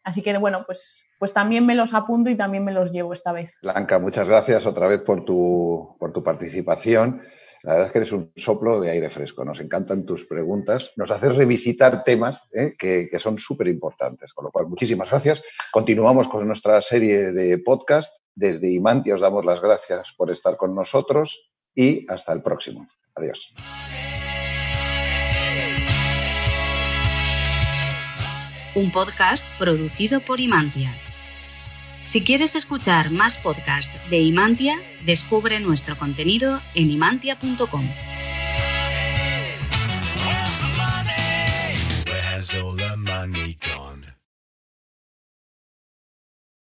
Así 0.04 0.21
que, 0.21 0.38
bueno, 0.38 0.63
pues, 0.67 1.04
pues 1.17 1.34
también 1.34 1.65
me 1.65 1.73
los 1.73 1.95
apunto 1.95 2.30
y 2.30 2.36
también 2.36 2.63
me 2.63 2.71
los 2.71 2.91
llevo 2.91 3.13
esta 3.13 3.32
vez. 3.32 3.58
Blanca, 3.63 3.97
muchas 3.97 4.28
gracias 4.28 4.67
otra 4.67 4.88
vez 4.88 5.01
por 5.01 5.25
tu, 5.25 5.95
por 5.99 6.13
tu 6.13 6.23
participación. 6.23 7.23
La 7.65 7.71
verdad 7.71 7.88
es 7.88 7.93
que 7.93 7.97
eres 7.97 8.12
un 8.12 8.32
soplo 8.36 8.80
de 8.80 8.91
aire 8.91 9.10
fresco. 9.10 9.43
Nos 9.43 9.60
encantan 9.60 10.06
tus 10.06 10.25
preguntas. 10.25 10.91
Nos 10.97 11.10
haces 11.10 11.36
revisitar 11.36 12.04
temas 12.04 12.39
¿eh? 12.54 12.75
que, 12.78 13.08
que, 13.10 13.19
son 13.19 13.39
súper 13.39 13.67
importantes. 13.67 14.34
Con 14.34 14.45
lo 14.45 14.51
cual, 14.51 14.67
muchísimas 14.67 15.10
gracias. 15.10 15.41
Continuamos 15.71 16.28
con 16.28 16.45
nuestra 16.45 16.80
serie 16.82 17.32
de 17.32 17.58
podcast. 17.58 18.15
Desde 18.36 18.71
Imantia 18.71 19.15
os 19.15 19.21
damos 19.21 19.45
las 19.45 19.62
gracias 19.62 20.13
por 20.15 20.30
estar 20.30 20.58
con 20.58 20.75
nosotros 20.75 21.49
y 21.73 22.06
hasta 22.08 22.34
el 22.34 22.43
próximo. 22.43 22.88
Adiós. 23.15 23.51
Un 28.75 28.91
podcast 28.91 29.45
producido 29.58 30.19
por 30.19 30.39
Imantia. 30.39 30.91
Si 32.06 32.22
quieres 32.22 32.56
escuchar 32.56 33.10
más 33.10 33.38
podcasts 33.38 34.00
de 34.10 34.20
Imantia, 34.20 34.78
descubre 35.06 35.60
nuestro 35.60 35.98
contenido 35.98 36.62
en 36.76 36.91
imantia.com. 36.91 37.89